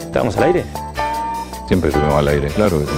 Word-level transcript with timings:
¿Estamos 0.00 0.36
al 0.38 0.44
aire? 0.44 0.64
Siempre 1.68 1.90
estuvimos 1.90 2.14
al 2.14 2.28
aire, 2.28 2.48
claro 2.48 2.80
que 2.80 2.86
sí. 2.86 2.92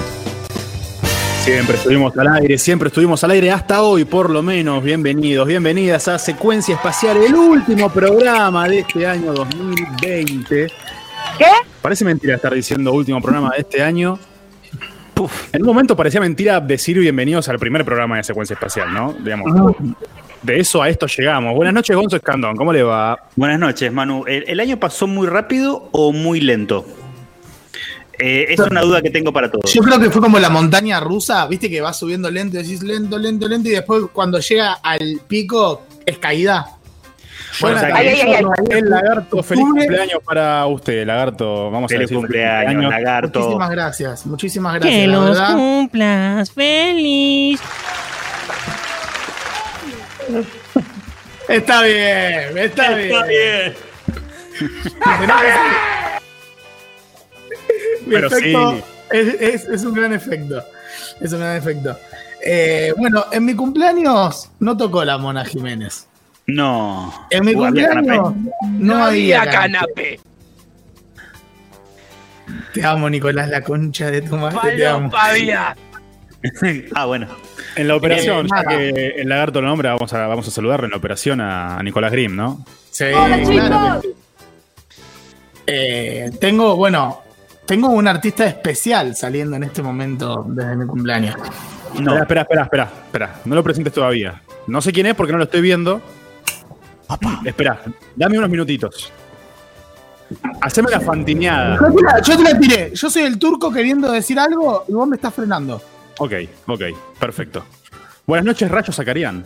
Siempre 1.43 1.77
estuvimos 1.77 2.17
al 2.17 2.29
aire, 2.29 2.59
siempre 2.59 2.88
estuvimos 2.88 3.25
al 3.25 3.33
aire, 3.33 3.51
hasta 3.51 3.83
hoy 3.83 4.04
por 4.04 4.31
lo 4.31 4.43
menos. 4.43 4.85
Bienvenidos, 4.85 5.49
bienvenidas 5.49 6.07
a 6.07 6.21
Secuencia 6.21 6.77
Espacial, 6.77 7.17
el 7.17 7.35
último 7.35 7.91
programa 7.91 8.69
de 8.69 8.81
este 8.81 9.04
año 9.04 9.33
2020. 9.33 10.69
¿Qué? 11.38 11.45
Parece 11.82 12.04
mentira 12.04 12.36
estar 12.36 12.54
diciendo 12.54 12.93
último 12.93 13.20
programa 13.20 13.50
de 13.50 13.62
este 13.62 13.82
año. 13.82 14.20
En 15.52 15.62
un 15.62 15.66
momento 15.66 15.96
parecía 15.96 16.20
mentira 16.20 16.61
decir 16.61 17.00
bienvenidos 17.00 17.48
al 17.48 17.58
primer 17.58 17.84
programa 17.84 18.18
de 18.18 18.22
Secuencia 18.22 18.54
Espacial, 18.54 18.95
¿no? 18.95 19.12
Digamos, 19.12 19.74
de 20.43 20.61
eso 20.61 20.82
a 20.82 20.89
esto 20.89 21.07
llegamos. 21.07 21.55
Buenas 21.55 21.75
noches, 21.75 21.96
Gonzo 21.96 22.16
Escandón, 22.16 22.57
¿cómo 22.57 22.73
le 22.73 22.82
va? 22.82 23.18
Buenas 23.36 23.59
noches, 23.59 23.93
Manu. 23.93 24.25
¿El, 24.27 24.45
el 24.48 24.61
año 24.61 24.79
pasó 24.79 25.07
muy 25.07 25.27
rápido 25.27 25.89
o 25.93 26.12
muy 26.12 26.41
lento? 26.41 26.86
Eh, 28.18 28.46
es 28.49 28.61
una 28.61 28.81
duda 28.81 29.03
que 29.03 29.11
tengo 29.11 29.32
para 29.32 29.50
todos. 29.50 29.72
Yo 29.72 29.82
creo 29.82 29.99
que 30.00 30.11
fue 30.11 30.22
como 30.22 30.39
la 30.39 30.49
montaña 30.49 31.00
rusa, 31.00 31.46
viste 31.46 31.68
que 31.68 31.81
va 31.81 31.93
subiendo 31.93 32.31
lento, 32.31 32.56
decís 32.56 32.83
lento, 32.83 33.19
lento, 33.19 33.47
lento, 33.47 33.69
y 33.69 33.72
después 33.72 34.05
cuando 34.12 34.39
llega 34.39 34.72
al 34.83 35.20
pico 35.28 35.83
es 36.06 36.17
caída. 36.19 36.70
Bueno, 37.61 37.77
o 37.77 37.81
sea, 37.81 37.95
Ay, 37.95 38.09
ay, 38.09 38.20
ay, 38.20 38.34
ay. 38.34 38.45
el 38.70 38.91
lagarto, 38.91 39.42
feliz 39.42 39.64
cumpleaños 39.64 40.19
para 40.25 40.67
usted, 40.67 41.06
lagarto. 41.06 41.70
Vamos 41.70 41.91
a 41.91 41.95
Feliz 41.95 42.09
decir 42.09 42.19
cumpleaños, 42.19 42.91
lagarto. 42.91 43.41
Muchísimas 43.41 43.70
gracias, 43.70 44.27
muchísimas 44.27 44.75
gracias. 44.75 44.95
Que 44.95 45.06
la 45.06 45.12
los 45.14 45.25
verdad. 45.31 45.55
cumplas 45.55 46.50
feliz. 46.50 47.61
Está 51.48 51.83
bien, 51.83 52.59
está, 52.59 52.95
bien. 52.95 53.75
Mi 58.06 58.14
Pero 58.14 58.27
efecto 58.28 58.73
sí. 58.73 58.83
es, 59.11 59.34
es- 59.41 59.65
es 59.69 59.85
un 59.85 59.95
gran 59.95 60.12
efecto. 60.12 60.65
Es 61.20 61.33
un 61.33 61.41
gran 61.41 61.57
efecto. 61.57 61.98
Eh, 62.45 62.93
bueno, 62.97 63.27
en 63.33 63.45
mi 63.45 63.55
cumpleaños 63.55 64.51
no 64.61 64.77
tocó 64.77 65.05
la 65.05 65.19
Mona 65.19 65.45
Jiménez. 65.45 66.07
No. 66.47 67.27
En 67.31 67.45
mi 67.45 67.55
Uh, 67.55 67.65
¿había 67.65 67.91
cumpleaños 67.91 68.35
no, 68.79 69.05
había 69.05 69.45
canapé. 69.51 70.20
canapé. 70.20 70.20
Te 72.73 72.85
amo, 72.87 73.11
Nicolás, 73.11 73.48
la 73.48 73.63
concha 73.63 74.11
de 74.11 74.23
tu 74.23 74.37
madre. 74.37 74.77
Te 74.77 74.87
amo. 74.87 75.11
ah, 76.95 77.05
bueno. 77.07 77.27
En 77.77 77.89
la 77.89 77.97
operación, 77.97 78.49
ya 78.49 78.65
que 78.65 79.15
el 79.19 79.29
lagarto 79.29 79.61
lo 79.61 79.69
nombra, 79.69 79.93
vamos 79.93 80.13
a, 80.13 80.27
vamos 80.27 80.49
a 80.49 80.51
saludarlo 80.51 80.87
en 80.87 80.93
la 80.93 80.97
operación 80.97 81.41
a, 81.41 81.81
Nicolás 81.83 82.11
Grimm, 82.11 82.35
¿no? 82.35 82.65
Sí, 82.91 83.05
Hola, 83.05 83.39
claro. 83.43 84.03
Eh, 85.67 86.31
tengo, 86.41 86.77
bueno, 86.77 87.21
tengo 87.67 87.89
un 87.89 88.09
artista 88.09 88.47
especial 88.47 89.15
saliendo 89.17 89.57
en 89.57 89.65
este 89.65 89.83
momento 89.83 90.45
desde 90.49 90.77
mi 90.77 90.87
cumpleaños. 90.87 91.35
No. 92.01 92.17
Espera, 92.17 92.43
espera, 92.43 92.63
espera, 92.63 92.85
espera, 92.85 92.91
espera. 93.05 93.41
No 93.45 93.55
lo 93.55 93.63
presentes 93.63 93.93
todavía. 93.93 94.41
No 94.67 94.81
sé 94.81 94.93
quién 94.93 95.07
es 95.07 95.15
porque 95.15 95.33
no 95.33 95.39
lo 95.39 95.45
estoy 95.45 95.61
viendo. 95.61 96.01
Espera, 97.45 97.81
dame 98.15 98.39
unos 98.39 98.51
minutitos. 98.51 99.13
Haceme 100.61 100.91
la 100.91 101.01
fantineada. 101.01 101.79
Yo 101.79 101.95
te, 101.95 102.03
la, 102.03 102.21
yo 102.21 102.37
te 102.37 102.43
la 102.43 102.59
tiré. 102.59 102.91
Yo 102.95 103.11
soy 103.11 103.25
el 103.25 103.39
turco 103.39 103.73
queriendo 103.73 104.11
decir 104.11 104.39
algo 104.39 104.85
y 104.89 104.93
vos 104.93 105.07
me 105.07 105.17
estás 105.17 105.35
frenando. 105.35 105.81
Ok, 106.19 106.33
ok, 106.67 106.83
perfecto. 107.19 107.64
Buenas 108.27 108.47
noches, 108.47 108.70
Rayo 108.70 108.92
Zacarián. 108.92 109.45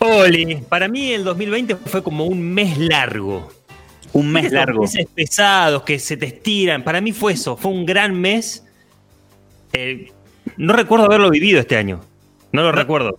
Oli, 0.00 0.56
para 0.68 0.88
mí 0.88 1.12
el 1.12 1.24
2020 1.24 1.76
fue 1.76 2.02
como 2.02 2.26
un 2.26 2.40
mes 2.52 2.78
largo. 2.78 3.48
Un 4.12 4.30
mes 4.30 4.46
Esos 4.46 4.54
largo. 4.54 4.82
Meses 4.82 5.06
pesados 5.14 5.82
que 5.82 5.98
se 5.98 6.16
te 6.16 6.26
estiran. 6.26 6.82
Para 6.82 7.00
mí 7.00 7.12
fue 7.12 7.32
eso, 7.32 7.56
fue 7.56 7.70
un 7.70 7.86
gran 7.86 8.18
mes. 8.18 8.64
Eh, 9.72 10.12
no 10.56 10.72
recuerdo 10.72 11.06
haberlo 11.06 11.30
vivido 11.30 11.60
este 11.60 11.76
año. 11.76 12.00
No 12.52 12.62
lo 12.62 12.72
recuerdo. 12.72 13.16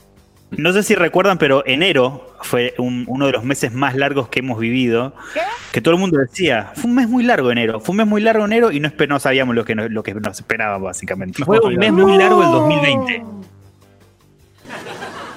No 0.51 0.73
sé 0.73 0.81
si 0.83 0.95
recuerdan, 0.95 1.37
pero 1.37 1.63
enero 1.65 2.35
fue 2.41 2.73
un- 2.79 3.05
uno 3.07 3.27
de 3.27 3.31
los 3.33 3.43
meses 3.43 3.71
más 3.71 3.95
largos 3.95 4.29
que 4.29 4.39
hemos 4.39 4.59
vivido. 4.59 5.13
¿Qué? 5.33 5.41
Que 5.71 5.79
todo 5.81 5.93
el 5.93 5.99
mundo 5.99 6.17
decía, 6.19 6.71
fue 6.75 6.85
un 6.89 6.95
mes 6.95 7.07
muy 7.07 7.23
largo 7.23 7.51
enero, 7.51 7.79
fue 7.79 7.93
un 7.93 7.97
mes 7.97 8.07
muy 8.07 8.21
largo 8.21 8.45
enero 8.45 8.71
y 8.71 8.79
no, 8.79 8.89
espe- 8.89 9.07
no 9.07 9.19
sabíamos 9.19 9.55
lo 9.55 9.63
que, 9.63 9.75
nos, 9.75 9.91
lo 9.91 10.01
que 10.01 10.13
nos 10.15 10.39
esperaba, 10.39 10.77
básicamente. 10.79 11.43
Fue 11.45 11.59
un 11.59 11.75
mes 11.75 11.93
muy 11.93 12.17
largo 12.17 12.41
el 12.43 12.49
2020. 12.51 13.23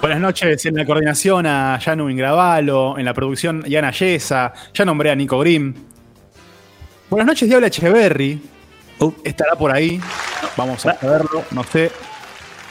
Buenas 0.00 0.18
noches 0.20 0.64
en 0.66 0.74
la 0.76 0.84
coordinación 0.84 1.46
a 1.46 1.78
Janu 1.80 2.08
Ingravalo, 2.10 2.98
en 2.98 3.04
la 3.04 3.14
producción 3.14 3.62
Yana 3.64 3.92
Yesa, 3.92 4.52
ya 4.74 4.84
nombré 4.84 5.10
a 5.10 5.14
Nico 5.14 5.38
Grimm. 5.38 5.74
Buenas 7.10 7.26
noches, 7.26 7.48
Diablo 7.48 7.66
Echeverry. 7.66 8.40
Uh. 8.98 9.12
Estará 9.22 9.54
por 9.54 9.70
ahí. 9.70 10.00
Vamos 10.56 10.84
a 10.86 10.96
verlo, 11.02 11.44
no 11.52 11.62
sé. 11.64 11.90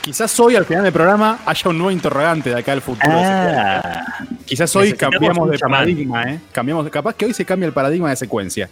Quizás 0.01 0.39
hoy 0.39 0.55
al 0.55 0.65
final 0.65 0.83
del 0.83 0.93
programa 0.93 1.39
haya 1.45 1.69
un 1.69 1.77
nuevo 1.77 1.91
interrogante 1.91 2.49
de 2.49 2.55
acá 2.59 2.71
al 2.73 2.81
futuro. 2.81 3.13
Ah, 3.15 4.25
Quizás 4.45 4.75
hoy 4.75 4.93
cambiamos 4.93 5.49
de 5.51 5.59
paradigma, 5.59 6.23
¿eh? 6.23 6.39
Cambiamos, 6.51 6.89
capaz 6.89 7.13
que 7.15 7.25
hoy 7.25 7.33
se 7.33 7.45
cambia 7.45 7.67
el 7.67 7.73
paradigma 7.73 8.09
de 8.09 8.15
secuencia. 8.15 8.67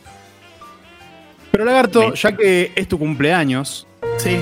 Pero 1.52 1.66
Lagarto, 1.66 2.14
ya 2.16 2.32
que 2.36 2.72
es 2.76 2.88
tu 2.88 2.98
cumpleaños, 2.98 3.86
Sí. 4.18 4.40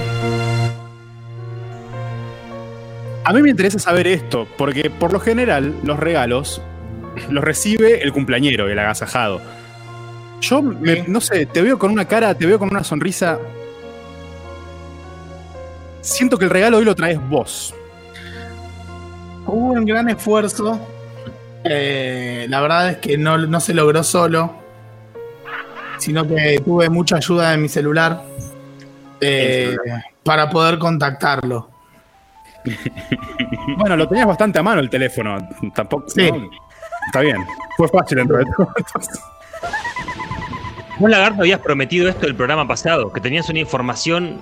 a 3.26 3.34
mí 3.34 3.42
me 3.42 3.50
interesa 3.50 3.80
saber 3.80 4.08
esto, 4.08 4.48
porque 4.58 4.90
por 4.90 5.12
lo 5.12 5.20
general 5.20 5.74
los 5.84 6.00
regalos 6.00 6.62
los 7.30 7.44
recibe 7.44 8.02
el 8.04 8.14
cumpleañero, 8.14 8.70
el 8.70 8.80
agasajado. 8.80 9.42
Yo, 10.40 10.62
me- 10.62 11.04
no 11.08 11.20
sé, 11.20 11.46
te 11.48 11.62
veo 11.62 11.78
con 11.78 11.92
una 11.92 12.06
cara, 12.06 12.34
te 12.36 12.46
veo 12.46 12.60
con 12.60 12.70
una 12.70 12.84
sonrisa. 12.86 13.40
Siento 16.08 16.38
que 16.38 16.46
el 16.46 16.52
regalo 16.52 16.78
hoy 16.78 16.86
lo 16.86 16.96
traes 16.96 17.20
vos. 17.30 17.76
Hubo 19.46 19.74
un 19.74 19.86
gran 19.86 20.08
esfuerzo. 20.08 20.80
Eh, 21.66 22.46
la 22.48 22.62
verdad 22.62 22.92
es 22.92 22.98
que 23.00 23.18
no, 23.18 23.38
no 23.38 23.60
se 23.60 23.74
logró 23.74 24.02
solo. 24.06 24.54
Sino 25.98 26.26
que 26.26 26.62
tuve 26.64 26.90
mucha 26.90 27.18
ayuda 27.18 27.52
de 27.52 27.58
mi 27.58 27.68
celular. 27.68 28.24
eh, 29.20 29.76
para 30.24 30.50
poder 30.50 30.80
contactarlo. 30.80 31.70
Bueno, 33.78 33.98
lo 33.98 34.08
tenías 34.08 34.26
bastante 34.26 34.60
a 34.60 34.64
mano 34.64 34.80
el 34.80 34.90
teléfono. 34.90 35.38
Tampoco. 35.76 36.10
Sí. 36.10 36.32
¿no? 36.32 36.50
Está 37.08 37.20
bien. 37.20 37.38
Fue 37.76 37.88
fácil 37.90 38.20
dentro 38.20 38.38
de 38.38 38.46
todo. 38.46 38.74
Vos, 41.00 41.10
Lagarto, 41.10 41.42
habías 41.42 41.60
prometido 41.60 42.08
esto 42.08 42.26
el 42.28 42.36
programa 42.36 42.66
pasado, 42.66 43.12
que 43.12 43.20
tenías 43.20 43.50
una 43.50 43.60
información 43.60 44.42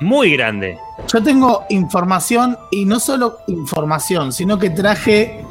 muy 0.00 0.32
grande. 0.32 0.78
Yo 1.12 1.22
tengo 1.22 1.64
información 1.70 2.58
y 2.70 2.84
no 2.84 3.00
solo 3.00 3.38
información, 3.46 4.32
sino 4.32 4.58
que 4.58 4.70
traje 4.70 5.44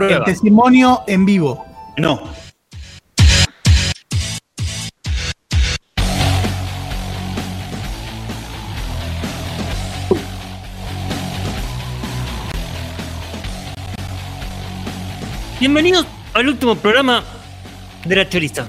el 0.00 0.24
testimonio 0.24 1.02
en 1.06 1.24
vivo. 1.24 1.64
no. 1.96 2.20
Bienvenidos 15.60 16.06
al 16.34 16.46
último 16.46 16.76
programa 16.76 17.24
de 18.04 18.14
la 18.14 18.28
Choriza. 18.28 18.68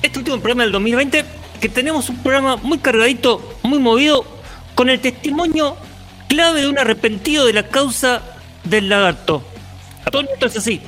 Este 0.00 0.20
último 0.20 0.36
programa 0.36 0.62
del 0.62 0.70
2020, 0.70 1.24
que 1.60 1.68
tenemos 1.68 2.08
un 2.08 2.18
programa 2.18 2.56
muy 2.56 2.78
cargadito, 2.78 3.42
muy 3.64 3.80
movido, 3.80 4.24
con 4.80 4.88
el 4.88 4.98
testimonio 4.98 5.76
clave 6.26 6.62
de 6.62 6.66
un 6.66 6.78
arrepentido 6.78 7.44
de 7.44 7.52
la 7.52 7.64
causa 7.64 8.22
del 8.64 8.88
lagarto. 8.88 9.42
Todo 10.10 10.22
esto 10.22 10.46
es 10.46 10.56
así. 10.56 10.80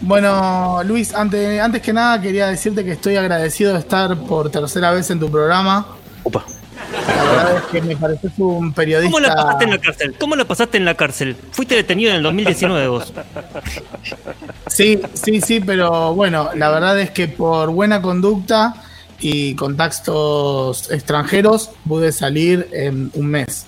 Bueno, 0.00 0.80
Luis, 0.84 1.12
antes, 1.12 1.60
antes 1.60 1.82
que 1.82 1.92
nada 1.92 2.20
quería 2.20 2.46
decirte 2.46 2.84
que 2.84 2.92
estoy 2.92 3.16
agradecido 3.16 3.72
de 3.72 3.80
estar 3.80 4.16
por 4.16 4.48
tercera 4.48 4.92
vez 4.92 5.10
en 5.10 5.18
tu 5.18 5.28
programa. 5.28 5.88
Upa. 6.22 6.44
La 7.08 7.24
verdad 7.24 7.56
es 7.56 7.62
que 7.64 7.82
me 7.82 7.96
pareces 7.96 8.30
un 8.38 8.72
periodista. 8.72 9.10
¿Cómo 9.10 9.26
la 9.26 9.34
pasaste 9.34 9.64
en 9.64 9.70
la 9.70 9.78
cárcel? 9.78 10.16
¿Cómo 10.20 10.36
la 10.36 10.44
pasaste 10.44 10.76
en 10.78 10.84
la 10.84 10.94
cárcel? 10.94 11.36
Fuiste 11.50 11.74
detenido 11.74 12.10
en 12.10 12.18
el 12.18 12.22
2019 12.22 12.86
vos. 12.86 13.12
Sí, 14.68 15.00
sí, 15.14 15.40
sí, 15.40 15.58
pero 15.58 16.14
bueno, 16.14 16.50
la 16.54 16.70
verdad 16.70 17.00
es 17.00 17.10
que 17.10 17.26
por 17.26 17.70
buena 17.70 18.00
conducta 18.00 18.81
y 19.22 19.54
contactos 19.54 20.90
extranjeros 20.90 21.70
pude 21.86 22.10
salir 22.10 22.68
en 22.72 23.10
un 23.14 23.26
mes. 23.26 23.66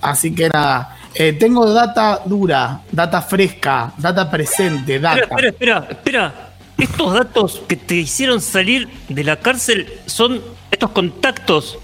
Así 0.00 0.34
que 0.34 0.48
nada, 0.48 0.96
eh, 1.14 1.32
tengo 1.32 1.72
data 1.72 2.22
dura, 2.26 2.82
data 2.90 3.22
fresca, 3.22 3.92
data 3.96 4.28
presente, 4.28 4.98
data. 4.98 5.20
Espera, 5.20 5.48
espera, 5.48 5.78
espera, 5.78 5.92
espera. 5.98 6.44
Estos 6.76 7.12
datos 7.12 7.62
que 7.68 7.76
te 7.76 7.94
hicieron 7.96 8.40
salir 8.40 8.88
de 9.08 9.24
la 9.24 9.36
cárcel 9.36 9.88
son 10.06 10.40
estos 10.70 10.90
contactos. 10.90 11.78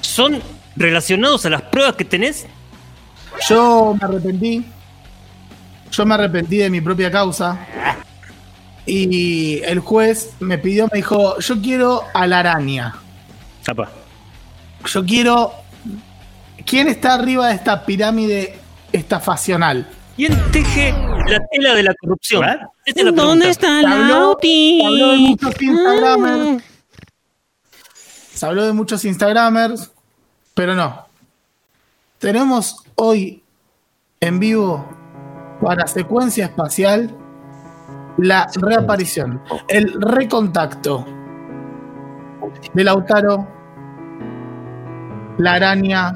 ¿Son 0.00 0.40
relacionados 0.76 1.44
a 1.46 1.50
las 1.50 1.62
pruebas 1.62 1.94
que 1.94 2.04
tenés? 2.04 2.46
Yo 3.48 3.96
me 4.00 4.04
arrepentí. 4.04 4.64
Yo 5.90 6.06
me 6.06 6.14
arrepentí 6.14 6.58
de 6.58 6.70
mi 6.70 6.80
propia 6.80 7.10
causa. 7.10 7.58
Y 8.90 9.60
el 9.64 9.80
juez 9.80 10.32
me 10.40 10.56
pidió, 10.56 10.88
me 10.90 10.96
dijo, 10.96 11.38
yo 11.40 11.60
quiero 11.60 12.02
a 12.14 12.26
la 12.26 12.38
araña. 12.40 12.94
Apa. 13.66 13.90
Yo 14.86 15.04
quiero... 15.04 15.52
¿Quién 16.64 16.88
está 16.88 17.14
arriba 17.14 17.48
de 17.48 17.54
esta 17.54 17.84
pirámide 17.84 18.58
estafacional? 18.92 19.86
¿Quién 20.16 20.36
teje 20.50 20.92
la 20.92 21.38
tela 21.50 21.74
de 21.74 21.82
la 21.82 21.94
corrupción? 22.00 22.42
La 22.44 22.70
¿Dónde 23.12 23.50
está 23.50 23.80
Se 23.80 23.86
habló- 23.86 24.08
Lauti? 24.08 24.78
se 24.80 24.86
habló 24.86 25.10
de 25.12 25.18
muchos 25.18 25.62
Instagramers. 25.62 26.48
Mm. 26.48 26.58
Se 28.34 28.46
habló 28.46 28.66
de 28.66 28.72
muchos 28.72 29.04
Instagramers, 29.04 29.90
pero 30.54 30.74
no. 30.74 31.06
Tenemos 32.18 32.76
hoy 32.94 33.42
en 34.20 34.40
vivo 34.40 34.88
para 35.60 35.86
secuencia 35.86 36.46
espacial 36.46 37.14
la 38.18 38.48
reaparición, 38.56 39.42
el 39.68 40.00
recontacto 40.00 41.06
de 42.72 42.84
Lautaro, 42.84 43.46
la 45.38 45.54
araña, 45.54 46.12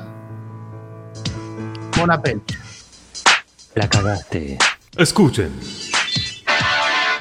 Bonapel. 1.96 2.42
La 3.74 3.88
cagaste. 3.88 4.58
Escuchen. 4.96 5.58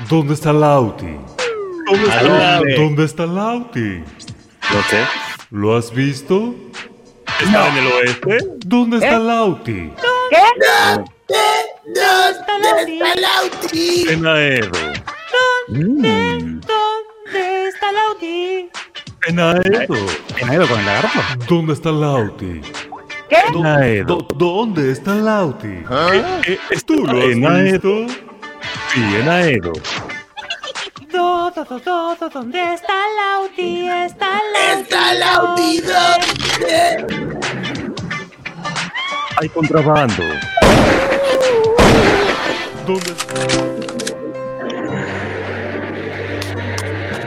¿Dónde 0.09 0.33
está 0.33 0.51
Lauti? 0.51 1.17
¿A 2.11 2.23
dónde? 2.23 2.75
¿Dónde 2.75 3.05
está 3.05 3.25
Lauti? 3.25 4.03
No 4.73 4.81
sé. 4.89 5.05
¿Lo 5.51 5.77
has 5.77 5.93
visto? 5.93 6.55
¿Estaba 7.39 7.67
en 7.69 7.77
el 7.77 7.87
oeste? 7.91 8.37
¿Dónde 8.65 8.97
está 8.97 9.19
Lauti? 9.19 9.93
En 10.31 10.63
Aedo. 10.87 11.05
¿Dónde 11.93 12.93
está 12.93 13.15
Lauti? 13.15 14.05
En 14.09 14.25
Aedo. 14.25 14.79
¿En 20.39 20.49
Aedo 20.49 20.67
con 20.67 20.79
el 20.79 20.85
lagarto? 20.85 21.19
¿Dónde 21.47 21.73
está 21.73 21.91
Lauti? 21.91 22.61
En 23.29 23.65
Aedo. 23.65 24.05
Do- 24.17 24.27
¿Dónde 24.35 24.91
está 24.91 25.15
Lauti? 25.15 25.67
Eh, 25.67 26.39
eh, 26.47 26.59
¿Tú 26.85 27.05
lo 27.05 27.17
has 27.17 27.25
en 27.25 27.45
Aedo. 27.45 27.71
visto? 27.71 28.13
Sí, 28.93 29.01
en 29.19 29.29
Aedo. 29.29 29.71
Do, 31.11 31.51
do, 31.51 31.63
do, 31.65 31.79
do, 31.79 32.15
do, 32.19 32.29
¿Dónde 32.29 32.73
está 32.73 32.93
Lauti? 33.17 33.87
Está 33.87 34.39
Lauti. 34.53 34.83
Está 34.87 35.13
Lauti. 35.13 35.83
Hay 39.37 39.49
contrabando. 39.49 40.23
¿Dónde 42.99 43.15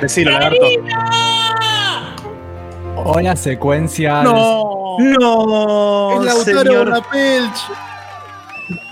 Decilo, 0.00 0.32
lagarto. 0.32 0.66
Hola, 2.96 3.36
secuencias. 3.36 4.24
No, 4.24 4.96
No, 4.98 6.22
es 6.24 6.46
Lautaro. 6.46 6.84
Bonapel. 6.84 7.44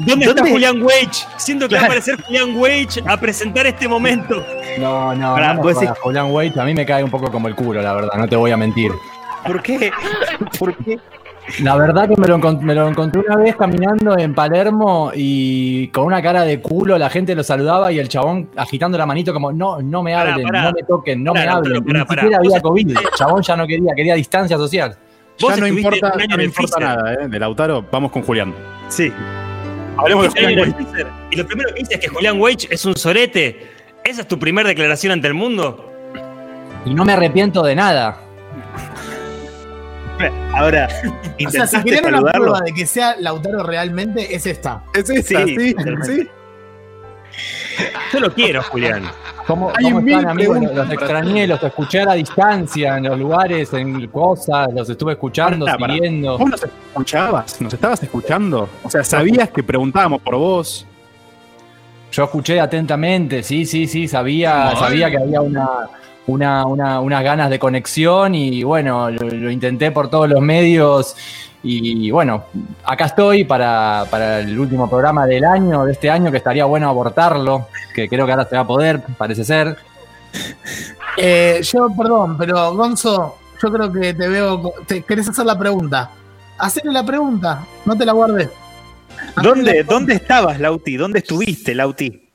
¿Dónde, 0.01 0.27
está 0.27 0.35
¿Dónde? 0.43 0.51
Julián 0.53 0.83
Wage? 0.83 1.27
Siento 1.39 1.69
que 1.69 1.75
va 1.77 1.83
a 1.83 1.85
Claro. 1.87 2.01
aparecer 2.01 2.23
Julián 2.25 2.57
Wage 2.59 3.03
a 3.07 3.17
presentar 3.19 3.67
este 3.67 3.89
momento. 3.89 4.45
No, 4.79 5.15
no, 5.15 5.35
Pará, 5.35 5.55
no 5.55 5.63
decís- 5.63 5.95
Julián 6.03 6.31
Wade, 6.31 6.61
a 6.61 6.65
mí 6.65 6.75
me 6.75 6.85
cae 6.85 7.03
un 7.05 7.11
poco 7.11 7.31
como 7.31 7.49
el 7.49 7.55
culo, 7.55 7.81
la 7.83 7.93
verdad, 7.95 8.13
no 8.17 8.29
te 8.29 8.37
voy 8.37 8.51
a 8.51 8.57
mentir. 8.57 8.91
¿Por 9.47 9.63
qué? 9.63 9.91
¿Por 10.59 10.77
qué? 10.79 10.99
La 11.62 11.77
verdad 11.77 12.09
que 12.09 12.17
me 12.17 12.29
lo, 12.29 12.39
me 12.39 12.75
lo 12.75 12.89
encontré 12.89 13.21
una 13.21 13.37
vez 13.37 13.56
caminando 13.56 14.17
en 14.17 14.35
Palermo 14.35 15.11
y 15.15 15.89
con 15.89 16.05
una 16.06 16.23
cara 16.23 16.43
de 16.43 16.61
culo 16.61 16.97
la 16.97 17.11
gente 17.11 17.35
lo 17.35 17.43
saludaba 17.43 17.91
y 17.91 17.99
el 17.99 18.09
chabón 18.09 18.49
agitando 18.56 18.97
la 18.97 19.06
manito 19.06 19.33
como 19.33 19.53
no, 19.53 19.83
no 19.83 20.03
me 20.03 20.15
hablen, 20.15 20.47
pará. 20.47 20.62
no 20.65 20.73
me 20.73 20.83
toquen, 20.85 21.25
no 21.25 21.33
Pará, 21.33 21.44
me 21.44 21.50
hablen. 21.59 21.85
Ni 21.85 22.05
pará. 22.05 22.23
siquiera 22.23 22.39
había 22.39 22.61
COVID. 22.61 22.91
El 22.91 22.97
chabón 23.17 23.43
ya 23.43 23.56
no 23.56 23.67
quería, 23.67 23.93
quería 23.94 24.15
distancia 24.15 24.56
social. 24.56 24.97
Ya 25.39 25.56
no 25.56 25.67
importa, 25.67 26.12
no 26.29 26.35
el 26.37 26.43
importa 26.43 26.79
nada, 26.79 27.15
¿eh? 27.15 27.29
De 27.29 27.39
Lautaro, 27.39 27.85
vamos 27.91 28.12
con 28.12 28.23
Julián. 28.23 28.55
Sí. 28.88 29.12
Hablemos 29.97 30.33
de 30.33 30.43
Julián. 30.43 30.77
Y 31.31 31.37
lo 31.37 31.47
primero 31.47 31.71
que 31.71 31.81
dices 31.81 31.95
es 31.97 32.00
que 32.00 32.09
Julián 32.09 32.41
Wage 32.41 32.69
es 32.71 32.85
un 32.85 32.97
sorete. 32.97 33.69
¿Esa 34.05 34.23
es 34.23 34.29
tu 34.29 34.38
primera 34.38 34.69
declaración 34.69 35.12
ante 35.12 35.27
el 35.27 35.35
mundo? 35.35 35.91
Y 36.85 36.95
no 36.95 37.05
me 37.05 37.12
arrepiento 37.12 37.62
de 37.62 37.75
nada. 37.75 38.19
Ahora, 40.55 40.89
O 41.47 41.51
sea, 41.51 41.67
si 41.67 41.77
¿intentaste 41.77 41.83
quieren 41.83 42.15
una 42.15 42.33
prueba 42.33 42.61
de 42.61 42.73
que 42.73 42.87
sea 42.87 43.17
Lautaro 43.19 43.63
realmente, 43.63 44.35
es 44.35 44.47
esta. 44.47 44.83
Es 44.95 45.09
esta, 45.11 45.45
Sí, 45.47 45.57
sí, 45.57 45.75
sí. 46.05 46.29
Yo 48.13 48.21
lo 48.21 48.33
quiero, 48.33 48.63
Julián. 48.63 49.05
¿Cómo, 49.47 49.73
Hay 49.75 49.85
cómo 49.85 50.01
mil 50.03 50.15
están, 50.15 50.31
amigos? 50.31 50.61
Los, 50.61 50.75
los 50.75 50.85
para 50.85 50.95
extrañé, 50.95 51.47
los 51.47 51.63
escuché 51.63 52.01
a 52.01 52.05
la 52.05 52.15
distancia, 52.15 52.99
en 52.99 53.05
los 53.05 53.19
lugares, 53.19 53.73
en 53.73 54.07
cosas, 54.09 54.69
los 54.73 54.89
estuve 54.89 55.13
escuchando, 55.13 55.65
Pará, 55.65 55.79
pará. 55.79 55.95
siguiendo. 55.95 56.39
Vos 56.39 56.51
nos 56.51 56.63
escuchabas, 56.63 57.61
nos 57.61 57.73
estabas 57.75 58.03
escuchando. 58.03 58.69
O 58.83 58.91
sea, 58.91 59.03
sabías 59.03 59.49
que 59.51 59.63
preguntábamos 59.63 60.21
por 60.23 60.37
vos. 60.37 60.87
Yo 62.12 62.25
escuché 62.25 62.61
atentamente, 62.61 63.43
sí, 63.43 63.67
sí, 63.67 63.87
sí, 63.88 64.06
sabía, 64.06 64.76
sabía 64.76 65.11
que 65.11 65.17
había 65.19 65.41
una, 65.41 65.69
una, 66.26 66.67
una- 66.67 67.00
unas 67.00 67.25
ganas 67.25 67.49
de 67.50 67.59
conexión 67.59 68.35
y 68.35 68.62
bueno, 68.62 69.11
lo, 69.11 69.29
lo 69.29 69.50
intenté 69.50 69.91
por 69.91 70.09
todos 70.11 70.29
los 70.29 70.41
medios 70.41 71.17
y 71.64 72.11
bueno, 72.11 72.44
acá 72.85 73.06
estoy 73.06 73.44
para, 73.44 74.05
para 74.11 74.41
el 74.41 74.59
último 74.59 74.91
programa 74.91 75.26
del 75.26 75.44
año, 75.44 75.85
de 75.85 75.93
este 75.93 76.11
año, 76.11 76.31
que 76.31 76.37
estaría 76.38 76.64
bueno 76.67 76.88
abortarlo, 76.88 77.69
que 77.94 78.09
creo 78.09 78.26
que 78.26 78.32
ahora 78.32 78.44
se 78.47 78.56
va 78.56 78.62
a 78.62 78.67
poder, 78.67 79.00
parece 79.17 79.44
ser. 79.44 79.76
Eh, 81.17 81.61
yo, 81.62 81.88
perdón, 81.97 82.37
pero 82.37 82.75
Gonzo, 82.75 83.38
yo 83.62 83.70
creo 83.73 83.93
que 83.93 84.12
te 84.14 84.29
veo. 84.29 84.73
Te, 84.87 85.03
¿Querés 85.03 85.29
hacer 85.29 85.44
la 85.47 85.59
pregunta? 85.59 86.11
Hacerle 86.59 86.93
la 86.93 87.05
pregunta, 87.05 87.64
no 87.85 87.97
te 87.97 88.05
la 88.05 88.12
guardes. 88.12 88.49
¿Dónde, 89.40 89.82
¿Dónde 89.84 90.14
estabas, 90.14 90.58
Lauti? 90.61 90.96
¿Dónde 90.96 91.20
estuviste, 91.20 91.75
Lauti? 91.75 92.29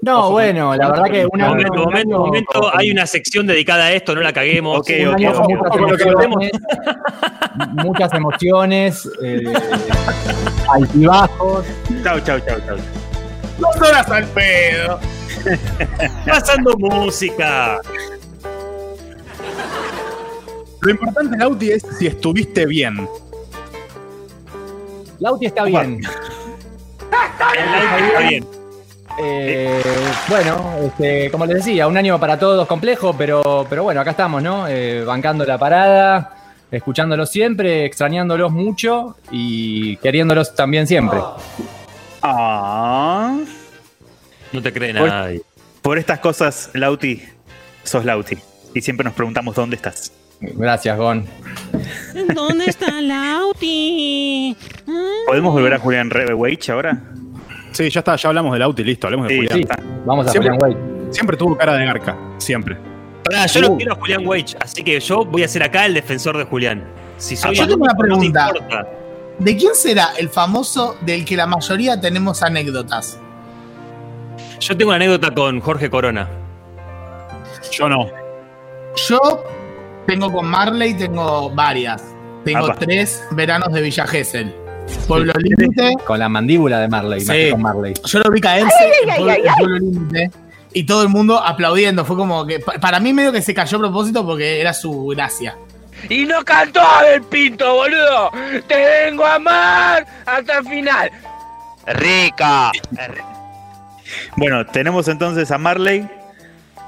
No, 0.00 0.30
bueno, 0.32 0.74
la 0.76 0.90
verdad 0.90 1.04
que 1.10 1.26
un 1.30 1.40
año, 1.40 1.50
Momento, 1.50 1.72
un 1.72 1.84
momento, 1.84 1.98
año- 2.16 2.18
momento, 2.26 2.76
hay 2.76 2.90
una 2.90 3.06
sección 3.06 3.46
dedicada 3.46 3.84
a 3.86 3.92
esto, 3.92 4.14
no 4.14 4.20
la 4.20 4.32
caguemos. 4.34 4.78
Ok, 4.80 4.90
ok, 5.12 5.20
muchas 5.48 5.76
emociones, 5.76 6.50
muchas 7.72 8.12
emociones, 8.14 9.10
eh, 9.22 9.44
altibajos. 10.68 11.64
Chau, 12.02 12.20
chau, 12.20 12.38
chau, 12.40 12.58
chau. 12.66 12.76
Dos 13.58 13.76
horas 13.80 14.10
al 14.10 14.24
pedo. 14.26 15.00
Pasando 16.26 16.76
música. 16.76 17.78
Lo 20.82 20.90
importante, 20.90 21.36
Lauti, 21.38 21.70
es 21.70 21.82
si 21.98 22.08
estuviste 22.08 22.66
bien. 22.66 23.08
Lauti 25.20 25.46
está 25.46 25.64
bien. 25.64 26.00
Está 27.34 28.18
bien. 28.28 28.44
Eh, 29.20 29.82
bueno, 30.28 30.74
este, 30.84 31.30
como 31.30 31.46
les 31.46 31.56
decía, 31.58 31.86
un 31.86 31.96
año 31.96 32.18
para 32.18 32.38
todos 32.38 32.66
complejo, 32.66 33.14
pero, 33.16 33.64
pero 33.70 33.84
bueno, 33.84 34.00
acá 34.00 34.10
estamos, 34.10 34.42
¿no? 34.42 34.66
Eh, 34.66 35.04
bancando 35.04 35.44
la 35.44 35.56
parada, 35.56 36.54
escuchándolos 36.72 37.30
siempre, 37.30 37.84
extrañándolos 37.84 38.50
mucho 38.50 39.16
y 39.30 39.96
queriéndolos 39.98 40.54
también 40.56 40.86
siempre. 40.88 41.20
Ah. 42.22 43.38
No 44.52 44.62
te 44.62 44.72
cree 44.72 44.94
Por- 44.94 45.08
nadie. 45.08 45.42
Por 45.82 45.98
estas 45.98 46.18
cosas, 46.18 46.70
Lauti, 46.72 47.22
sos 47.84 48.04
Lauti. 48.04 48.36
Y 48.74 48.80
siempre 48.80 49.04
nos 49.04 49.14
preguntamos 49.14 49.54
dónde 49.54 49.76
estás. 49.76 50.12
Gracias, 50.40 50.96
Gon. 50.98 51.24
¿Dónde 52.34 52.64
está 52.66 53.00
Lauti? 53.00 54.56
¿Podemos 55.26 55.52
volver 55.52 55.74
a 55.74 55.78
Julián 55.78 56.10
Re- 56.10 56.34
Wage 56.34 56.70
ahora? 56.72 56.98
Sí, 57.72 57.88
ya 57.90 58.00
está, 58.00 58.16
ya 58.16 58.28
hablamos 58.28 58.52
de 58.52 58.58
Lauti, 58.58 58.84
listo, 58.84 59.06
hablemos 59.06 59.26
de 59.28 59.34
Sí, 59.34 59.40
Julián. 59.40 59.54
Sí, 59.56 59.60
está. 59.62 59.78
vamos 60.04 60.26
a 60.26 60.30
Siempre- 60.30 60.52
Julián 60.52 60.76
Wade. 60.78 61.12
Siempre 61.12 61.36
tuvo 61.36 61.56
cara 61.56 61.74
de 61.76 61.84
garca, 61.86 62.16
siempre. 62.38 62.76
Pará, 63.24 63.46
yo 63.46 63.60
Uh. 63.60 63.62
no 63.70 63.76
quiero 63.76 63.92
a 63.92 63.96
Julián 63.96 64.26
Wage, 64.26 64.56
así 64.60 64.82
que 64.84 65.00
yo 65.00 65.24
voy 65.24 65.42
a 65.44 65.48
ser 65.48 65.62
acá 65.62 65.86
el 65.86 65.94
defensor 65.94 66.36
de 66.36 66.44
Julián. 66.44 66.84
Si 67.16 67.36
soy 67.36 67.50
Ah, 67.50 67.54
yo 67.54 67.62
el 67.62 67.68
tengo 67.70 67.84
una 67.84 67.92
no 67.92 67.98
pregunta. 67.98 68.52
¿De 69.38 69.56
quién 69.56 69.74
será 69.74 70.10
el 70.18 70.28
famoso 70.28 70.96
del 71.00 71.24
que 71.24 71.36
la 71.36 71.46
mayoría 71.46 72.00
tenemos 72.00 72.42
anécdotas? 72.42 73.18
Yo 74.60 74.76
tengo 74.76 74.90
una 74.90 74.96
anécdota 74.96 75.32
con 75.32 75.60
Jorge 75.60 75.90
Corona. 75.90 76.28
Yo 77.72 77.88
no. 77.88 78.06
Yo 79.08 79.42
tengo 80.06 80.30
con 80.32 80.46
Marley, 80.46 80.94
tengo 80.94 81.50
varias. 81.50 82.04
Tengo 82.44 82.66
Apa. 82.66 82.76
tres 82.76 83.24
veranos 83.32 83.72
de 83.72 83.80
Villa 83.80 84.06
Gesell. 84.06 84.54
Pueblo 85.06 85.32
Límite. 85.38 85.94
Con 86.06 86.18
la 86.18 86.28
mandíbula 86.28 86.80
de 86.80 86.88
Marley, 86.88 87.24
más 87.24 87.36
Sí. 87.36 87.42
que 87.44 87.50
con 87.50 87.62
Marley. 87.62 87.94
Yo 88.04 88.18
lo 88.20 88.30
vi 88.30 88.40
caerse 88.40 88.70
Pueblo- 89.16 89.78
Límite. 89.78 90.30
Y 90.72 90.84
todo 90.84 91.02
el 91.02 91.08
mundo 91.08 91.38
aplaudiendo. 91.38 92.04
Fue 92.04 92.16
como 92.16 92.46
que. 92.46 92.58
pa- 92.60 92.74
Para 92.80 93.00
mí, 93.00 93.12
medio 93.12 93.32
que 93.32 93.42
se 93.42 93.54
cayó 93.54 93.78
a 93.78 93.80
propósito 93.80 94.24
porque 94.26 94.60
era 94.60 94.72
su 94.74 95.06
gracia. 95.08 95.56
Y 96.08 96.24
no 96.24 96.44
cantó 96.44 96.80
Abel 96.80 97.22
Pinto, 97.22 97.72
boludo. 97.74 98.30
Te 98.66 98.74
vengo 99.06 99.24
a 99.24 99.36
amar 99.36 100.06
hasta 100.26 100.58
el 100.58 100.64
final. 100.66 101.10
Rica. 101.86 102.72
Bueno, 104.36 104.66
tenemos 104.66 105.06
entonces 105.08 105.50
a 105.50 105.58
Marley, 105.58 106.08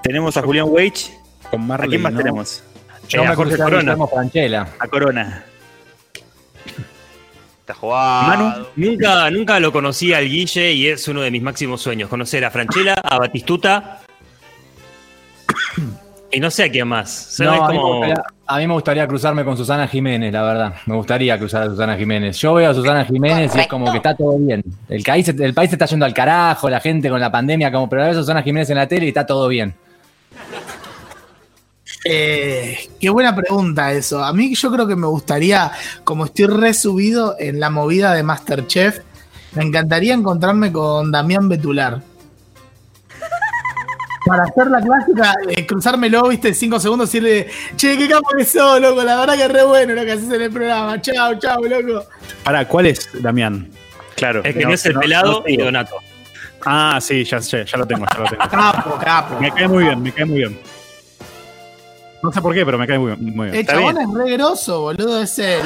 tenemos 0.03 0.37
a 0.37 0.43
Julián 0.43 0.67
Wage. 0.69 1.17
Con 1.51 1.63
¿A 1.63 1.65
Marley, 1.65 1.91
quién 1.91 2.03
más 2.03 2.13
¿no? 2.13 2.19
tenemos? 2.19 2.63
Yo 3.09 3.21
Eh, 3.21 3.25
a 3.25 3.29
me 3.29 3.33
acuerdo 3.33 3.53
que 3.57 3.63
Corona. 3.63 3.93
A 4.79 4.89
Corona. 4.89 5.45
Está 7.67 7.75
jugado. 7.75 8.29
Manu. 8.29 8.67
Nunca, 8.77 9.29
nunca 9.29 9.59
lo 9.59 9.73
conocí 9.73 10.13
al 10.13 10.29
Guille 10.29 10.73
y 10.73 10.87
es 10.87 11.09
uno 11.09 11.21
de 11.23 11.33
mis 11.33 11.43
máximos 11.43 11.83
sueños. 11.83 12.09
Conocer 12.09 12.45
a 12.45 12.51
Franchella, 12.53 12.95
a 12.95 13.19
Batistuta. 13.19 14.01
Y 16.29 16.41
no 16.41 16.51
sé 16.51 16.65
a 16.65 16.69
quién 16.71 16.89
más. 16.89 17.37
No, 17.39 17.51
a, 17.51 17.69
mí 17.69 17.75
me 17.77 17.81
como- 17.81 17.93
gustaría, 17.99 18.25
a 18.49 18.59
mí 18.59 18.67
me 18.67 18.75
gustaría 18.75 19.07
cruzarme 19.07 19.45
con 19.45 19.57
Susana 19.57 19.87
Jiménez, 19.87 20.33
la 20.33 20.43
verdad. 20.43 20.75
Me 20.87 20.97
gustaría 20.97 21.39
cruzar 21.39 21.63
a 21.63 21.67
Susana 21.67 21.97
Jiménez. 21.97 22.37
Yo 22.39 22.53
veo 22.55 22.69
a 22.71 22.75
Susana 22.75 23.05
Jiménez 23.05 23.55
y 23.55 23.61
es 23.61 23.67
como 23.69 23.91
que 23.93 23.99
está 23.99 24.15
todo 24.15 24.37
bien. 24.37 24.63
El 24.89 25.03
país, 25.05 25.29
el 25.29 25.55
país 25.55 25.71
se 25.71 25.77
está 25.77 25.87
yendo 25.87 26.05
al 26.05 26.13
carajo, 26.13 26.69
la 26.69 26.81
gente 26.81 27.09
con 27.09 27.21
la 27.21 27.31
pandemia, 27.31 27.71
como, 27.73 27.89
pero 27.89 28.03
a 28.03 28.07
veces 28.09 28.23
Susana 28.23 28.43
Jiménez 28.43 28.69
en 28.71 28.77
la 28.77 28.89
tele 28.89 29.07
y 29.07 29.09
está 29.09 29.25
todo 29.25 29.47
bien. 29.47 29.73
Eh, 32.09 32.89
qué 33.01 33.11
buena 33.11 33.35
pregunta 33.35 33.93
eso. 33.93 34.23
A 34.23 34.33
mí 34.33 34.55
yo 34.55 34.71
creo 34.71 34.87
que 34.87 34.95
me 34.95 35.09
gustaría, 35.09 35.73
como 36.05 36.27
estoy 36.27 36.47
resubido 36.47 37.35
en 37.39 37.59
la 37.59 37.69
movida 37.71 38.15
de 38.15 38.23
Masterchef, 38.23 39.01
me 39.53 39.65
encantaría 39.65 40.15
encontrarme 40.15 40.71
con 40.71 41.11
Damián 41.11 41.49
Betular. 41.49 42.01
Para 44.25 44.43
hacer 44.45 44.67
la 44.69 44.81
clásica, 44.81 45.35
eh, 45.49 45.65
cruzármelo, 45.67 46.29
viste, 46.29 46.53
cinco 46.53 46.81
segundos 46.81 47.15
y 47.15 47.21
decirle, 47.21 47.51
che, 47.77 47.97
qué 47.97 48.09
capo 48.09 48.29
que 48.37 48.45
sos, 48.45 48.81
loco, 48.81 49.03
la 49.05 49.17
verdad 49.21 49.35
que 49.37 49.45
es 49.45 49.53
re 49.53 49.65
bueno 49.65 49.95
lo 49.95 50.05
que 50.05 50.13
haces 50.13 50.31
en 50.33 50.43
el 50.43 50.51
programa. 50.51 51.01
Chao, 51.01 51.35
chao, 51.39 51.61
loco. 51.63 52.05
Para, 52.43 52.67
¿cuál 52.67 52.87
es, 52.87 53.09
Damián? 53.23 53.69
Claro. 54.17 54.43
Es 54.45 54.55
que 54.57 54.65
no, 54.65 54.73
es 54.73 54.85
el 54.87 54.95
no- 54.95 55.01
pelado 55.01 55.43
no 55.43 55.49
y. 55.49 55.57
Donato. 55.57 55.97
Ah, 56.65 56.99
sí, 57.01 57.23
ya, 57.25 57.41
sé, 57.41 57.65
ya 57.65 57.79
lo 57.79 57.87
tengo, 57.87 58.05
ya 58.13 58.19
lo 58.19 58.27
tengo. 58.29 58.49
Capo, 58.51 58.99
capo. 58.99 59.39
Me 59.41 59.53
cae 59.53 59.69
muy 59.69 59.85
bien, 59.85 60.03
me 60.03 60.11
cae 60.13 60.25
muy 60.25 60.39
bien. 60.39 60.59
No 62.27 62.33
sé 62.33 62.41
por 62.43 62.53
qué, 62.55 62.65
pero 62.65 62.77
me 62.79 62.87
cae 62.87 62.99
muy 62.99 63.13
bien. 63.15 63.35
Muy 63.37 63.45
bien. 63.47 63.55
El 63.55 63.61
Está 63.61 63.75
chabón 63.75 63.95
bien. 63.97 64.09
es 64.11 64.15
re 64.17 64.31
grosso, 64.37 64.81
boludo. 64.83 65.23
Es 65.23 65.39
el, 65.39 65.61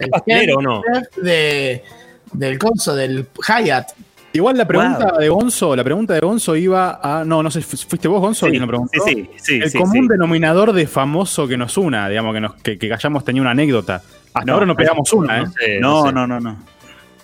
el 0.00 0.10
pastelero 0.10 0.56
o 0.56 0.62
no? 0.62 0.82
chef 0.82 1.16
de, 1.22 1.84
del 2.32 2.58
conso, 2.58 2.94
del 2.94 3.26
Hyatt. 3.46 3.90
Igual 4.32 4.56
la 4.56 4.64
pregunta 4.66 5.08
Wow. 5.10 5.18
de 5.18 5.28
Gonzo, 5.28 5.74
la 5.74 5.82
pregunta 5.82 6.14
de 6.14 6.20
Gonzo 6.20 6.54
iba 6.54 7.00
a. 7.02 7.24
No, 7.24 7.42
no 7.42 7.50
sé, 7.50 7.62
fu- 7.62 7.76
¿fuiste 7.76 8.06
vos, 8.06 8.20
Gonzo? 8.20 8.46
Sí, 8.46 8.50
quien 8.50 8.62
lo 8.62 8.68
preguntó? 8.68 8.92
sí, 9.04 9.12
sí, 9.14 9.30
sí, 9.42 9.54
El 9.60 9.70
sí, 9.70 9.78
común 9.78 10.02
sí. 10.04 10.08
denominador 10.08 10.72
de 10.72 10.86
famoso 10.86 11.48
que 11.48 11.56
nos 11.56 11.76
una, 11.76 12.08
digamos, 12.08 12.32
que, 12.34 12.40
nos, 12.40 12.54
que, 12.62 12.78
que 12.78 12.92
hayamos 12.94 13.24
tenido 13.24 13.42
una 13.42 13.50
anécdota. 13.50 13.96
Hasta 14.32 14.44
No, 14.44 14.52
ahora 14.54 14.66
no 14.66 14.76
pegamos 14.76 15.12
una, 15.12 15.40
¿eh? 15.40 15.44
No 15.44 15.50
sé, 15.52 15.80
No, 15.80 16.06
sé. 16.06 16.12
no, 16.12 16.26
no, 16.28 16.38
no. 16.40 16.56